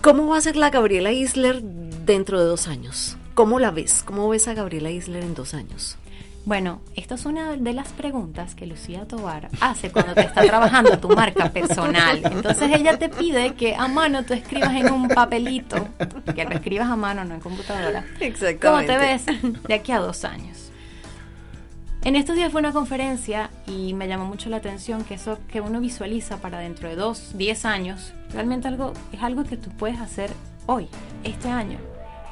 ¿Cómo 0.01 0.27
va 0.27 0.39
a 0.39 0.41
ser 0.41 0.57
la 0.57 0.71
Gabriela 0.71 1.13
Isler 1.13 1.63
dentro 1.63 2.41
de 2.41 2.47
dos 2.47 2.67
años? 2.67 3.19
¿Cómo 3.35 3.61
la 3.61 3.71
ves? 3.71 4.03
¿Cómo 4.05 4.29
ves 4.31 4.49
a 4.49 4.55
Gabriela 4.55 4.91
Isler 4.91 5.23
en 5.23 5.35
dos 5.35 5.53
años? 5.53 5.99
Bueno, 6.45 6.81
esta 6.97 7.15
es 7.15 7.25
una 7.25 7.53
de 7.53 7.73
las 7.73 7.89
preguntas 7.91 8.57
que 8.57 8.67
Lucía 8.67 9.07
Tobar 9.07 9.49
hace 9.61 9.93
cuando 9.93 10.13
te 10.15 10.23
está 10.23 10.43
trabajando 10.43 10.99
tu 10.99 11.09
marca 11.09 11.51
personal. 11.51 12.21
Entonces 12.25 12.69
ella 12.75 12.99
te 12.99 13.09
pide 13.09 13.55
que 13.55 13.77
a 13.77 13.87
mano 13.87 14.25
tú 14.25 14.35
escribas 14.35 14.75
en 14.75 14.93
un 14.93 15.07
papelito, 15.09 15.89
que 16.35 16.45
lo 16.45 16.51
escribas 16.51 16.89
a 16.89 16.97
mano, 16.97 17.25
no 17.25 17.35
en 17.35 17.41
computadora. 17.41 18.05
¿Cómo 18.61 18.81
te 18.81 18.99
ves 18.99 19.27
de 19.69 19.75
aquí 19.75 19.93
a 19.93 19.99
dos 19.99 20.25
años? 20.25 20.73
En 22.05 22.17
estos 22.17 22.35
días 22.35 22.51
fue 22.51 22.61
una 22.61 22.73
conferencia 22.73 23.51
y 23.69 23.95
me 23.95 24.09
llamó 24.09 24.25
mucho 24.25 24.51
la 24.51 24.57
atención 24.57 25.05
que 25.05 25.15
eso 25.15 25.39
que 25.47 25.61
uno 25.61 25.81
visualiza 25.81 26.39
para 26.39 26.59
dentro 26.59 26.89
de 26.89 26.97
dos, 26.97 27.31
diez 27.35 27.65
años, 27.65 28.13
realmente 28.33 28.67
algo, 28.67 28.93
es 29.13 29.23
algo 29.23 29.45
que 29.45 29.57
tú 29.57 29.71
puedes 29.71 30.01
hacer 30.01 30.33
hoy, 30.67 30.89
este 31.23 31.49
año. 31.49 31.79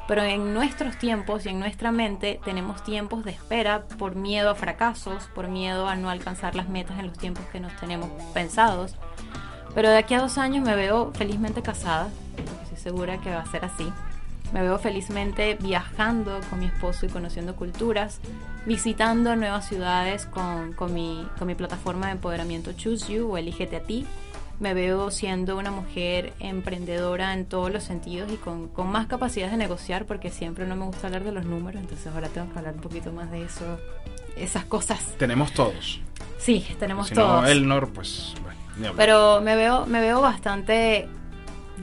Pero 0.07 0.23
en 0.23 0.53
nuestros 0.53 0.97
tiempos 0.97 1.45
y 1.45 1.49
en 1.49 1.59
nuestra 1.59 1.91
mente 1.91 2.39
tenemos 2.43 2.83
tiempos 2.83 3.23
de 3.23 3.31
espera 3.31 3.83
por 3.97 4.15
miedo 4.15 4.49
a 4.49 4.55
fracasos, 4.55 5.29
por 5.33 5.47
miedo 5.47 5.87
a 5.87 5.95
no 5.95 6.09
alcanzar 6.09 6.55
las 6.55 6.67
metas 6.67 6.99
en 6.99 7.07
los 7.07 7.17
tiempos 7.17 7.45
que 7.51 7.59
nos 7.59 7.75
tenemos 7.77 8.09
pensados. 8.33 8.95
Pero 9.73 9.89
de 9.89 9.97
aquí 9.97 10.13
a 10.13 10.21
dos 10.21 10.37
años 10.37 10.65
me 10.65 10.75
veo 10.75 11.11
felizmente 11.13 11.61
casada, 11.61 12.09
estoy 12.63 12.77
segura 12.77 13.19
que 13.19 13.29
va 13.29 13.41
a 13.41 13.45
ser 13.45 13.63
así. 13.63 13.91
Me 14.53 14.61
veo 14.61 14.77
felizmente 14.79 15.57
viajando 15.61 16.41
con 16.49 16.59
mi 16.59 16.65
esposo 16.65 17.05
y 17.05 17.09
conociendo 17.09 17.55
culturas, 17.55 18.19
visitando 18.65 19.35
nuevas 19.37 19.67
ciudades 19.67 20.25
con, 20.25 20.73
con, 20.73 20.93
mi, 20.93 21.25
con 21.39 21.47
mi 21.47 21.55
plataforma 21.55 22.07
de 22.07 22.13
empoderamiento 22.13 22.73
Choose 22.73 23.13
You 23.13 23.31
o 23.31 23.37
Elígete 23.37 23.77
a 23.77 23.83
ti. 23.83 24.05
Me 24.61 24.73
veo 24.73 25.11
siendo 25.11 25.57
una 25.57 25.71
mujer 25.71 26.33
emprendedora 26.39 27.33
en 27.33 27.45
todos 27.45 27.71
los 27.71 27.83
sentidos 27.83 28.31
y 28.31 28.37
con, 28.37 28.67
con 28.69 28.91
más 28.91 29.07
capacidades 29.07 29.51
de 29.51 29.57
negociar 29.57 30.05
porque 30.05 30.29
siempre 30.29 30.67
no 30.67 30.75
me 30.75 30.85
gusta 30.85 31.07
hablar 31.07 31.23
de 31.23 31.31
los 31.31 31.45
números, 31.45 31.81
entonces 31.81 32.07
ahora 32.07 32.29
tengo 32.29 32.53
que 32.53 32.59
hablar 32.59 32.75
un 32.75 32.81
poquito 32.81 33.11
más 33.11 33.29
de 33.31 33.43
eso, 33.43 33.79
esas 34.37 34.63
cosas. 34.65 35.03
Tenemos 35.17 35.51
todos. 35.51 35.99
Sí, 36.37 36.65
tenemos 36.79 37.07
si 37.07 37.15
todos. 37.15 37.41
no, 37.41 37.47
Elnor, 37.47 37.89
pues 37.89 38.35
bueno. 38.43 38.93
Pero 38.95 39.41
me 39.41 39.55
veo, 39.55 39.85
me 39.85 39.99
veo 39.99 40.21
bastante 40.21 41.07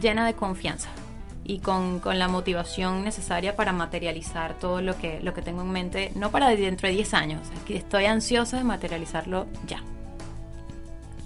llena 0.01 0.25
de 0.25 0.35
confianza 0.35 0.89
y 1.45 1.61
con, 1.61 1.99
con 1.99 2.19
la 2.19 2.29
motivación 2.29 3.03
necesaria 3.03 3.57
para 3.57 3.73
materializar 3.73 4.55
todo 4.55 4.83
lo 4.83 4.97
que, 4.99 5.19
lo 5.23 5.35
que 5.35 5.43
tengo 5.43 5.63
en 5.63 5.71
mente, 5.71 6.13
no 6.15 6.31
para 6.31 6.51
dentro 6.51 6.89
de 6.89 6.95
10 6.95 7.15
años, 7.15 7.41
estoy 7.69 8.05
ansiosa 8.05 8.59
de 8.59 8.65
materializarlo 8.65 9.47
ya. 9.67 9.83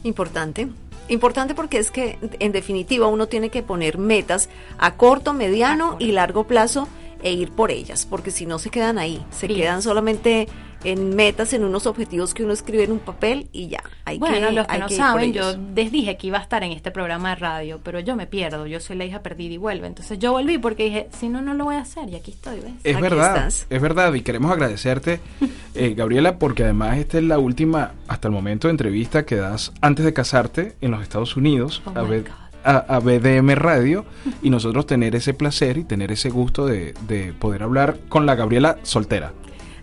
Importante. 0.04 0.68
Importante 1.08 1.54
porque 1.54 1.78
es 1.78 1.90
que 1.90 2.18
en 2.38 2.52
definitiva 2.52 3.06
uno 3.06 3.26
tiene 3.26 3.50
que 3.50 3.62
poner 3.62 3.98
metas 3.98 4.48
a 4.78 4.94
corto, 4.96 5.32
mediano 5.32 5.96
y 5.98 6.12
largo 6.12 6.44
plazo 6.44 6.88
e 7.22 7.32
ir 7.32 7.50
por 7.50 7.70
ellas, 7.70 8.06
porque 8.06 8.30
si 8.30 8.46
no 8.46 8.58
se 8.58 8.70
quedan 8.70 8.98
ahí, 8.98 9.24
se 9.30 9.48
quedan 9.48 9.82
solamente 9.82 10.48
en 10.84 11.14
metas, 11.14 11.52
en 11.52 11.62
unos 11.64 11.86
objetivos 11.86 12.34
que 12.34 12.42
uno 12.44 12.52
escribe 12.52 12.84
en 12.84 12.92
un 12.92 12.98
papel 12.98 13.48
y 13.52 13.68
ya. 13.68 13.82
Hay 14.04 14.18
bueno, 14.18 14.48
que, 14.48 14.52
los 14.54 14.66
que 14.66 14.72
hay 14.74 14.80
no 14.80 14.86
que 14.88 14.96
saben, 14.96 15.32
yo 15.32 15.54
les 15.76 15.92
dije 15.92 16.16
que 16.16 16.26
iba 16.26 16.38
a 16.38 16.42
estar 16.42 16.64
en 16.64 16.72
este 16.72 16.90
programa 16.90 17.30
de 17.30 17.36
radio, 17.36 17.80
pero 17.84 18.00
yo 18.00 18.16
me 18.16 18.26
pierdo, 18.26 18.66
yo 18.66 18.80
soy 18.80 18.96
la 18.96 19.04
hija 19.04 19.20
perdida 19.22 19.54
y 19.54 19.56
vuelve. 19.58 19.86
Entonces 19.86 20.18
yo 20.18 20.32
volví 20.32 20.58
porque 20.58 20.84
dije, 20.84 21.08
si 21.18 21.28
no, 21.28 21.40
no 21.40 21.54
lo 21.54 21.64
voy 21.64 21.76
a 21.76 21.80
hacer 21.82 22.08
y 22.08 22.16
aquí 22.16 22.32
estoy, 22.32 22.60
¿ves? 22.60 22.72
Es 22.84 22.94
Aquí 22.96 23.02
verdad, 23.02 23.36
estás. 23.36 23.66
es 23.70 23.80
verdad, 23.80 24.12
y 24.14 24.22
queremos 24.22 24.50
agradecerte, 24.50 25.20
eh, 25.74 25.94
Gabriela, 25.94 26.38
porque 26.38 26.64
además 26.64 26.98
esta 26.98 27.18
es 27.18 27.24
la 27.24 27.38
última, 27.38 27.92
hasta 28.08 28.28
el 28.28 28.34
momento, 28.34 28.68
entrevista 28.68 29.24
que 29.24 29.36
das 29.36 29.72
antes 29.80 30.04
de 30.04 30.12
casarte 30.12 30.74
en 30.80 30.90
los 30.90 31.02
Estados 31.02 31.36
Unidos 31.36 31.80
Oh 31.86 31.90
a, 31.98 32.02
God. 32.02 32.26
a- 32.64 32.76
a 32.96 32.98
BDM 32.98 33.54
Radio 33.54 34.04
y 34.42 34.50
nosotros 34.50 34.86
tener 34.86 35.14
ese 35.14 35.32
placer 35.34 35.78
y 35.78 35.84
tener 35.84 36.10
ese 36.10 36.30
gusto 36.30 36.66
de, 36.66 36.94
de 37.06 37.32
poder 37.34 37.62
hablar 37.62 37.98
con 38.08 38.26
la 38.26 38.34
Gabriela 38.34 38.78
soltera. 38.82 39.32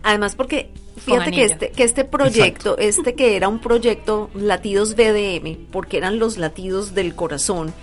Además 0.04 0.36
porque 0.36 0.70
fíjate 1.00 1.32
que 1.32 1.43
este, 1.43 1.70
que 1.72 1.84
este 1.84 2.06
proyecto, 2.06 2.78
este 2.78 3.16
que 3.16 3.36
era 3.36 3.47
un 3.47 3.60
proyecto 3.60 4.30
Latidos 4.34 4.95
BDM, 4.95 5.58
porque 5.72 5.97
eran 5.97 6.20
los 6.20 6.38
latidos 6.38 6.93
del 6.93 7.16
corazón, 7.16 7.74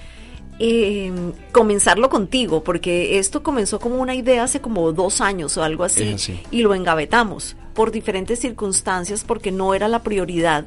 eh, 0.58 1.12
comenzarlo 1.52 2.08
contigo, 2.08 2.64
porque 2.64 3.18
esto 3.18 3.42
comenzó 3.42 3.78
como 3.78 3.96
una 3.96 4.14
idea 4.14 4.44
hace 4.44 4.60
como 4.60 4.92
dos 4.92 5.20
años 5.20 5.56
o 5.56 5.62
algo 5.62 5.84
así, 5.84 6.16
y 6.50 6.62
lo 6.62 6.74
engavetamos 6.74 7.56
por 7.74 7.90
diferentes 7.90 8.40
circunstancias 8.40 9.24
porque 9.24 9.52
no 9.52 9.74
era 9.74 9.88
la 9.88 10.02
prioridad. 10.02 10.66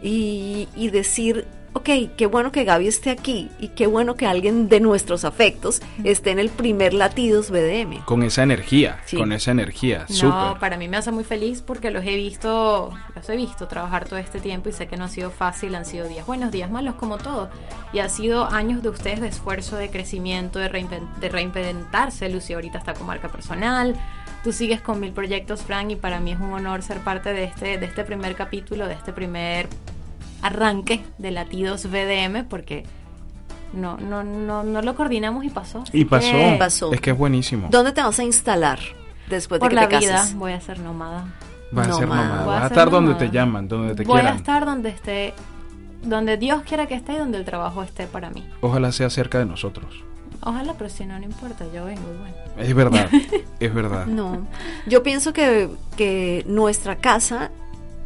Y, 0.00 0.68
y 0.76 0.90
decir, 0.90 1.46
ok, 1.74 1.88
qué 2.16 2.26
bueno 2.26 2.50
que 2.52 2.64
Gaby 2.64 2.88
esté 2.88 3.10
aquí 3.10 3.50
y 3.58 3.68
qué 3.68 3.86
bueno 3.86 4.14
que 4.16 4.26
alguien 4.26 4.68
de 4.68 4.80
nuestros 4.80 5.24
afectos 5.24 5.80
esté 6.04 6.30
en 6.30 6.38
el 6.38 6.48
primer 6.48 6.92
Latidos 6.94 7.50
BDM. 7.50 8.04
Con 8.04 8.22
esa 8.22 8.42
energía, 8.42 9.00
Sí. 9.06 9.16
con 9.16 9.32
esa 9.32 9.50
energía, 9.52 10.06
No, 10.08 10.14
súper. 10.14 10.60
para 10.60 10.76
mí 10.76 10.88
me 10.88 10.96
hace 10.96 11.12
muy 11.12 11.24
feliz 11.24 11.62
porque 11.62 11.90
los 11.90 12.04
he 12.04 12.16
visto, 12.16 12.90
los 13.14 13.28
he 13.28 13.36
visto 13.36 13.68
trabajar 13.68 14.06
todo 14.06 14.18
este 14.18 14.40
tiempo 14.40 14.68
y 14.68 14.72
sé 14.72 14.86
que 14.88 14.96
no 14.96 15.04
ha 15.04 15.08
sido 15.08 15.30
fácil, 15.30 15.74
han 15.74 15.84
sido 15.84 16.08
días 16.08 16.26
buenos, 16.26 16.50
días 16.50 16.70
malos 16.70 16.94
como 16.96 17.18
todo. 17.18 17.48
Y 17.92 18.00
ha 18.00 18.08
sido 18.08 18.46
años 18.46 18.82
de 18.82 18.88
ustedes 18.88 19.20
de 19.20 19.28
esfuerzo, 19.28 19.76
de 19.76 19.90
crecimiento, 19.90 20.58
de, 20.58 20.70
reinven- 20.70 21.14
de 21.20 21.28
reinventarse. 21.28 22.28
Lucía 22.28 22.56
ahorita 22.56 22.78
está 22.78 22.94
con 22.94 23.06
marca 23.06 23.28
personal. 23.28 23.94
Tú 24.44 24.52
sigues 24.52 24.80
con 24.80 25.00
mil 25.00 25.12
proyectos, 25.12 25.62
Frank, 25.62 25.90
y 25.90 25.96
para 25.96 26.20
mí 26.20 26.32
es 26.32 26.38
un 26.40 26.52
honor 26.52 26.82
ser 26.82 26.98
parte 26.98 27.32
de 27.32 27.44
este, 27.44 27.76
de 27.78 27.86
este 27.86 28.04
primer 28.04 28.34
capítulo, 28.36 28.86
de 28.86 28.94
este 28.94 29.12
primer 29.12 29.68
arranque 30.42 31.02
de 31.18 31.30
Latidos 31.30 31.86
BDM, 31.90 32.44
porque 32.48 32.84
no, 33.72 33.96
no, 33.98 34.22
no, 34.24 34.62
no 34.62 34.82
lo 34.82 34.94
coordinamos 34.94 35.44
y 35.44 35.50
pasó. 35.50 35.84
Y 35.92 36.04
pasó, 36.04 36.30
que 36.32 36.56
Pasó. 36.58 36.92
es 36.92 37.00
que 37.00 37.10
es 37.10 37.18
buenísimo. 37.18 37.68
¿Dónde 37.70 37.92
te 37.92 38.02
vas 38.02 38.18
a 38.18 38.24
instalar 38.24 38.78
después 39.28 39.60
de 39.60 39.68
que 39.68 39.74
la 39.74 39.88
te 39.88 39.98
vida 39.98 40.12
cases? 40.14 40.34
voy 40.34 40.52
a 40.52 40.60
ser 40.60 40.78
nómada. 40.80 41.26
Vas 41.70 41.88
a 41.88 41.92
ser 41.94 42.08
Nómada. 42.08 42.44
Voy 42.44 42.54
a 42.54 42.60
vas 42.60 42.62
a 42.62 42.66
estar 42.68 42.90
donde 42.90 43.14
te 43.14 43.30
llaman, 43.30 43.68
donde 43.68 43.94
te 43.94 44.04
Voy 44.04 44.18
a 44.18 44.20
quieran. 44.22 44.36
estar 44.38 44.64
donde 44.64 44.88
esté, 44.88 45.34
donde 46.02 46.38
Dios 46.38 46.62
quiera 46.62 46.86
que 46.86 46.94
esté 46.94 47.12
y 47.12 47.16
donde 47.16 47.36
el 47.36 47.44
trabajo 47.44 47.82
esté 47.82 48.06
para 48.06 48.30
mí. 48.30 48.42
Ojalá 48.62 48.90
sea 48.92 49.10
cerca 49.10 49.38
de 49.38 49.44
nosotros. 49.44 50.02
Ojalá, 50.40 50.74
pero 50.78 50.88
si 50.88 51.04
no, 51.04 51.18
no 51.18 51.24
importa, 51.26 51.66
yo 51.74 51.84
vengo 51.84 52.00
igual. 52.14 52.34
Es 52.56 52.74
verdad, 52.74 53.08
es 53.60 53.74
verdad. 53.74 54.06
No, 54.06 54.46
yo 54.86 55.02
pienso 55.02 55.32
que, 55.34 55.68
que 55.96 56.42
nuestra 56.46 56.96
casa 56.96 57.50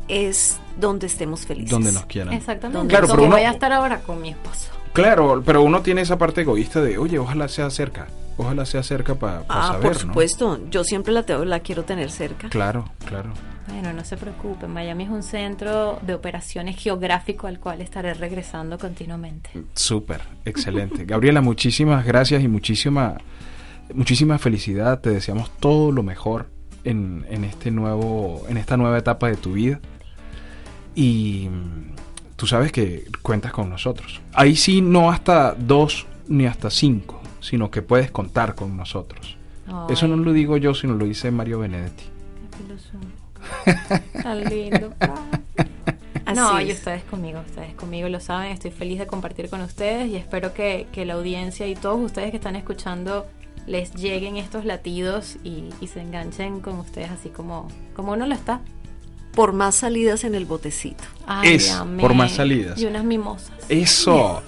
es 0.08 0.58
donde 0.78 1.06
estemos 1.06 1.46
felices. 1.46 1.70
Donde 1.70 1.92
nos 1.92 2.06
quieran. 2.06 2.32
Exactamente. 2.34 2.88
Claro, 2.88 3.06
pero 3.08 3.22
uno- 3.24 3.36
voy 3.36 3.44
a 3.44 3.50
estar 3.50 3.72
ahora 3.72 4.00
con 4.00 4.20
mi 4.20 4.30
esposo. 4.30 4.70
Claro, 4.92 5.42
pero 5.44 5.62
uno 5.62 5.80
tiene 5.82 6.02
esa 6.02 6.18
parte 6.18 6.42
egoísta 6.42 6.80
de, 6.82 6.98
oye, 6.98 7.18
ojalá 7.18 7.48
sea 7.48 7.70
cerca. 7.70 8.08
Ojalá 8.36 8.64
sea 8.64 8.82
cerca 8.82 9.14
para 9.14 9.44
Ah, 9.48 9.68
saber, 9.72 9.82
por 9.82 9.92
¿no? 9.94 9.98
supuesto, 10.00 10.60
yo 10.70 10.84
siempre 10.84 11.12
la, 11.12 11.22
tengo- 11.24 11.44
la 11.44 11.60
quiero 11.60 11.84
tener 11.84 12.10
cerca. 12.10 12.48
Claro, 12.48 12.90
claro. 13.06 13.30
Bueno, 13.68 13.92
no 13.92 14.04
se 14.04 14.16
preocupen, 14.16 14.70
Miami 14.72 15.04
es 15.04 15.10
un 15.10 15.22
centro 15.22 15.98
de 16.02 16.14
operaciones 16.14 16.76
geográfico 16.76 17.46
al 17.46 17.60
cual 17.60 17.80
estaré 17.80 18.12
regresando 18.14 18.76
continuamente. 18.78 19.50
Súper, 19.74 20.20
excelente. 20.44 21.04
Gabriela, 21.06 21.40
muchísimas 21.42 22.04
gracias 22.04 22.42
y 22.42 22.48
muchísima, 22.48 23.18
muchísima 23.94 24.38
felicidad. 24.38 25.00
Te 25.00 25.10
deseamos 25.10 25.50
todo 25.60 25.92
lo 25.92 26.02
mejor 26.02 26.48
en, 26.84 27.24
en 27.30 27.44
este 27.44 27.70
nuevo, 27.70 28.42
en 28.48 28.56
esta 28.56 28.76
nueva 28.76 28.98
etapa 28.98 29.28
de 29.28 29.36
tu 29.36 29.52
vida. 29.52 29.78
Y 30.94 31.48
tú 32.36 32.46
sabes 32.46 32.72
que 32.72 33.04
cuentas 33.22 33.52
con 33.52 33.70
nosotros. 33.70 34.20
Ahí 34.32 34.56
sí, 34.56 34.80
no 34.82 35.10
hasta 35.10 35.54
dos 35.54 36.06
ni 36.28 36.46
hasta 36.46 36.70
cinco, 36.70 37.20
sino 37.40 37.70
que 37.70 37.82
puedes 37.82 38.10
contar 38.10 38.54
con 38.54 38.76
nosotros. 38.76 39.36
Eso 39.88 40.06
no 40.06 40.16
lo 40.16 40.32
digo 40.32 40.56
yo, 40.56 40.74
sino 40.74 40.94
lo 40.94 41.06
dice 41.06 41.30
Mario 41.30 41.60
Benedetti. 41.60 42.04
Qué. 42.50 44.00
Tan 44.22 44.44
lindo. 44.44 44.92
Así 46.24 46.40
no, 46.40 46.58
es. 46.58 46.68
y 46.68 46.72
ustedes 46.72 47.02
conmigo, 47.04 47.40
ustedes 47.40 47.74
conmigo 47.74 48.08
lo 48.08 48.20
saben, 48.20 48.52
estoy 48.52 48.70
feliz 48.70 48.98
de 48.98 49.06
compartir 49.06 49.48
con 49.48 49.60
ustedes 49.60 50.08
y 50.08 50.16
espero 50.16 50.54
que, 50.54 50.86
que 50.92 51.04
la 51.04 51.14
audiencia 51.14 51.66
y 51.66 51.74
todos 51.74 52.00
ustedes 52.00 52.30
que 52.30 52.36
están 52.36 52.54
escuchando 52.54 53.26
les 53.66 53.94
lleguen 53.94 54.36
estos 54.36 54.64
latidos 54.64 55.36
y, 55.44 55.68
y 55.80 55.88
se 55.88 56.00
enganchen 56.00 56.60
con 56.60 56.78
ustedes 56.78 57.10
así 57.10 57.28
como, 57.28 57.68
como 57.94 58.12
uno 58.12 58.26
lo 58.26 58.34
está. 58.34 58.60
Por 59.34 59.52
más 59.52 59.76
salidas 59.76 60.24
en 60.24 60.34
el 60.34 60.44
botecito. 60.44 61.04
Ay, 61.26 61.54
Es, 61.54 61.70
amén. 61.72 62.00
por 62.00 62.14
más 62.14 62.32
salidas. 62.32 62.78
Y 62.80 62.86
unas 62.86 63.04
mimosas. 63.04 63.50
Eso. 63.68 64.42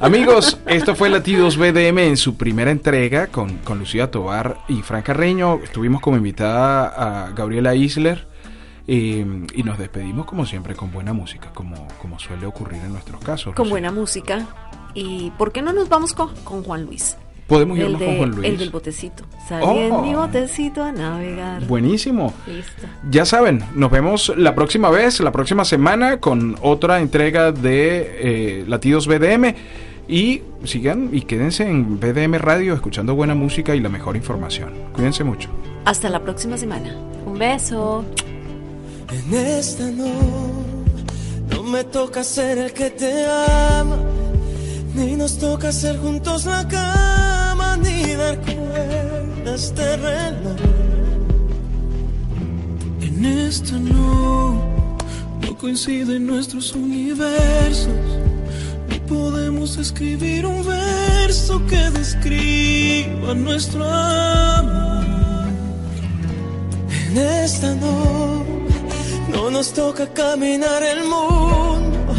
Amigos, 0.00 0.58
esto 0.66 0.94
fue 0.94 1.10
Latidos 1.10 1.56
BDM 1.56 1.98
en 1.98 2.16
su 2.16 2.36
primera 2.36 2.70
entrega 2.70 3.26
con, 3.26 3.58
con 3.58 3.78
Lucía 3.78 4.10
Tobar 4.10 4.58
y 4.68 4.82
Fran 4.82 5.02
Carreño. 5.02 5.60
Estuvimos 5.62 6.00
como 6.00 6.16
invitada 6.16 7.24
a 7.26 7.30
Gabriela 7.30 7.74
Isler 7.74 8.26
eh, 8.86 9.26
y 9.54 9.62
nos 9.62 9.78
despedimos 9.78 10.26
como 10.26 10.46
siempre 10.46 10.74
con 10.74 10.90
buena 10.90 11.12
música, 11.12 11.50
como, 11.52 11.86
como 12.00 12.18
suele 12.18 12.46
ocurrir 12.46 12.80
en 12.82 12.92
nuestros 12.92 13.20
casos. 13.22 13.54
Con 13.54 13.64
Lucía. 13.64 13.70
buena 13.70 13.92
música. 13.92 14.46
¿Y 14.94 15.30
por 15.32 15.52
qué 15.52 15.60
no 15.60 15.72
nos 15.72 15.88
vamos 15.88 16.12
con, 16.14 16.34
con 16.44 16.62
Juan 16.62 16.84
Luis? 16.84 17.16
Podemos 17.46 17.78
irnos 17.78 18.00
de- 18.00 18.06
con 18.06 18.16
Juan 18.18 18.30
Luis. 18.30 18.48
el 18.48 18.58
del 18.58 18.70
botecito. 18.70 19.24
Salí 19.48 19.66
Oh. 19.66 19.76
en 19.76 20.02
mi 20.02 20.14
botecito 20.14 20.82
a 20.82 20.92
navegar. 20.92 21.66
Buenísimo. 21.66 22.32
Listo. 22.46 22.86
Ya 23.10 23.24
saben, 23.26 23.62
nos 23.74 23.90
vemos 23.90 24.32
la 24.36 24.54
próxima 24.54 24.88
vez, 24.90 25.20
la 25.20 25.30
próxima 25.32 25.64
semana, 25.64 26.18
con 26.20 26.56
otra 26.62 27.00
entrega 27.00 27.52
de 27.52 28.60
eh, 28.60 28.64
Latidos 28.66 29.06
BDM. 29.06 29.54
Y 30.06 30.42
sigan 30.64 31.08
y 31.12 31.22
quédense 31.22 31.62
en 31.68 31.98
BDM 31.98 32.38
Radio 32.38 32.74
escuchando 32.74 33.14
buena 33.14 33.34
música 33.34 33.74
y 33.74 33.80
la 33.80 33.88
mejor 33.88 34.16
información. 34.16 34.70
Cuídense 34.92 35.24
mucho. 35.24 35.48
Hasta 35.86 36.10
la 36.10 36.20
próxima 36.20 36.58
semana. 36.58 36.94
Un 37.26 37.38
beso. 37.38 38.04
En 39.10 39.34
esta 39.34 39.84
no, 39.90 40.12
no 41.50 41.62
me 41.62 41.84
toca 41.84 42.22
ser 42.24 42.58
el 42.58 42.72
que 42.72 42.90
te 42.90 43.26
ama, 43.26 43.96
ni 44.94 45.14
nos 45.16 45.38
toca 45.38 45.68
hacer 45.68 45.96
juntos 45.98 46.46
la 46.46 46.66
cama, 46.68 47.13
ni 47.76 48.14
dar 48.14 48.36
cuerdas 48.40 49.74
de 49.74 49.96
reloj. 49.96 50.60
En 53.00 53.24
esta 53.24 53.76
no, 53.78 54.86
no 55.42 55.58
coinciden 55.58 56.26
nuestros 56.26 56.72
universos. 56.74 57.88
No 58.88 59.06
podemos 59.06 59.76
escribir 59.76 60.46
un 60.46 60.64
verso 60.66 61.64
que 61.66 61.90
describa 61.90 63.34
nuestro 63.34 63.84
amor. 63.84 65.04
En 67.08 67.18
esta 67.18 67.74
no, 67.74 68.44
no 69.32 69.50
nos 69.50 69.72
toca 69.72 70.06
caminar 70.12 70.82
el 70.82 71.04
mundo, 71.04 72.14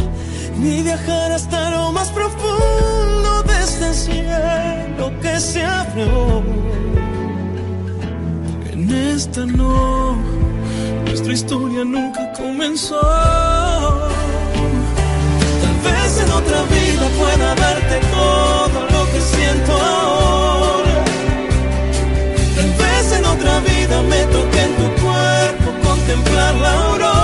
ni 0.60 0.82
viajar 0.84 1.32
hasta 1.32 1.72
lo 1.72 1.91
más 1.91 2.10
profundo 2.10 2.95
cielo 3.96 5.12
que 5.22 5.39
se 5.39 5.64
abrió. 5.64 6.43
En 8.72 8.91
esta 8.91 9.46
no, 9.46 10.18
nuestra 11.06 11.34
historia 11.34 11.84
nunca 11.86 12.32
comenzó. 12.34 13.02
Tal 15.64 15.78
vez 15.88 16.12
en 16.24 16.32
otra 16.39 16.60
vida 16.76 17.06
pueda 17.22 17.56
darte 17.56 17.96
todo 18.20 18.80
lo 18.93 19.12
que 19.12 19.22
siento 19.22 19.72
ahora. 19.72 21.06
Tal 22.58 22.72
vez 22.84 23.06
en 23.18 23.26
otra 23.26 23.60
vida 23.72 24.02
me 24.12 24.22
toque 24.36 24.62
en 24.68 24.74
tu 24.80 24.88
cuerpo 25.04 25.68
contemplar 25.88 26.56
la 26.56 26.72
aurora. 26.84 27.14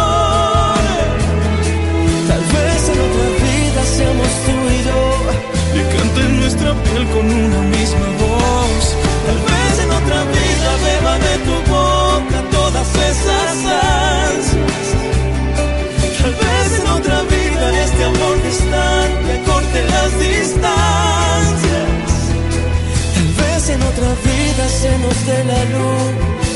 Cante 6.14 6.30
nuestra 6.30 6.74
piel 6.84 7.06
con 7.08 7.26
una 7.26 7.62
misma 7.62 8.08
voz. 8.20 8.96
Tal 9.26 9.40
vez 9.50 9.80
en 9.84 9.92
otra 9.92 10.24
vida 10.24 10.70
beba 10.86 11.16
de 11.20 11.38
tu 11.46 11.56
boca 11.72 12.38
todas 12.52 12.88
esas 12.96 13.58
ansias. 13.66 14.88
Tal 16.22 16.34
vez 16.34 16.80
en 16.80 16.88
otra 16.88 17.22
vida 17.24 17.84
este 17.84 18.04
amor 18.04 18.44
distante 18.44 19.44
corte 19.46 19.84
las 19.94 20.20
distancias. 20.20 21.90
Tal 23.16 23.30
vez 23.42 23.70
en 23.70 23.82
otra 23.82 24.10
vida 24.30 24.70
se 24.70 24.98
nos 25.00 25.26
dé 25.26 25.44
la 25.44 25.64
luz. 25.76 26.12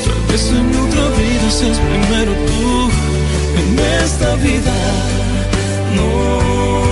Tal 0.06 0.22
vez 0.32 0.52
en 0.52 0.68
otra 0.86 1.06
vida 1.18 1.52
seas 1.52 1.80
primero 1.80 2.32
tú. 2.48 2.90
En 3.60 3.80
esta 4.04 4.36
vida 4.36 4.74
no. 5.96 6.85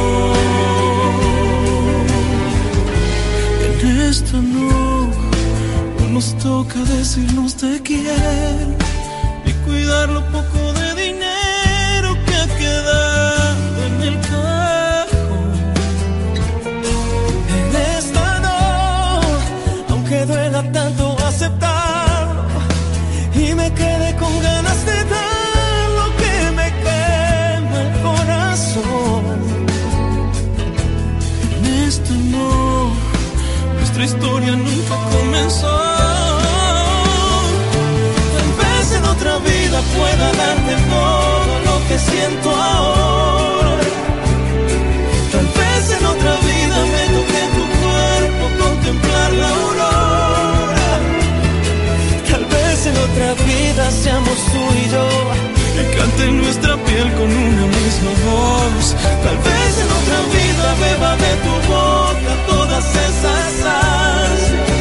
Nos 6.14 6.38
toca 6.38 6.80
decirnos 6.80 7.55
te 7.55 7.82
quiero 7.82 8.78
y 9.45 9.51
cuidar 9.66 10.09
lo 10.09 10.22
poco 10.28 10.59
de 10.74 11.05
dinero 11.05 12.09
que 12.26 12.36
ha 12.36 12.47
quedado 12.61 13.86
en 13.88 14.01
el 14.09 14.20
cajón. 14.22 15.53
En 17.57 17.76
esta 17.97 18.39
no, 18.45 19.22
aunque 19.89 20.26
duela 20.28 20.61
tanto 20.72 21.18
aceptarlo 21.26 22.43
y 23.34 23.55
me 23.55 23.74
quedé 23.74 24.16
con 24.18 24.34
ganas 24.39 24.86
de 24.86 24.97
dar 25.16 25.89
lo 25.99 26.07
que 26.22 26.36
me 26.57 26.68
quema 26.84 27.78
el 27.86 27.91
corazón. 28.07 29.24
En 31.57 31.66
esta 31.88 32.14
no, 32.14 32.91
nuestra 33.80 34.03
historia 34.05 34.51
nunca 34.51 34.95
comenzó. 35.11 35.82
Pueda 39.95 40.27
darte 40.41 40.73
todo 40.95 41.53
lo 41.67 41.75
que 41.88 41.97
siento 41.99 42.49
ahora. 42.49 43.88
Tal 45.34 45.47
vez 45.59 45.84
en 45.97 46.05
otra 46.05 46.34
vida 46.49 46.77
me 46.93 47.03
toque 47.15 47.41
tu 47.55 47.63
cuerpo 47.84 48.43
contemplar 48.63 49.29
la 49.41 49.49
aurora. 49.49 50.91
Tal 52.31 52.45
vez 52.45 52.77
en 52.89 52.97
otra 53.07 53.29
vida 53.45 53.91
seamos 53.91 54.38
tú 54.51 54.63
y 54.84 54.89
yo 54.95 55.07
y 55.81 55.84
cante 55.97 56.31
nuestra 56.31 56.77
piel 56.86 57.07
con 57.13 57.29
una 57.47 57.65
misma 57.77 58.11
voz. 58.29 58.95
Tal 59.25 59.38
vez 59.47 59.71
en 59.84 59.89
otra 59.99 60.19
vida 60.38 60.65
beba 60.84 61.11
de 61.23 61.31
tu 61.45 61.53
boca 61.71 62.34
todas 62.47 62.86
esas 63.07 63.53
ansias. 63.65 64.72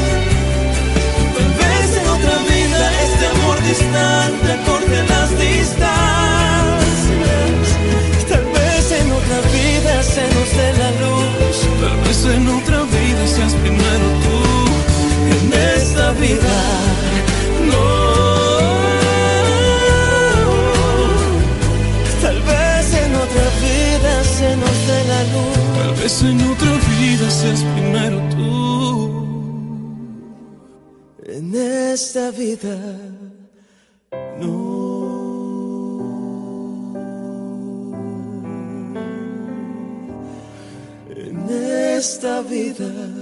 Vida 42.53 43.22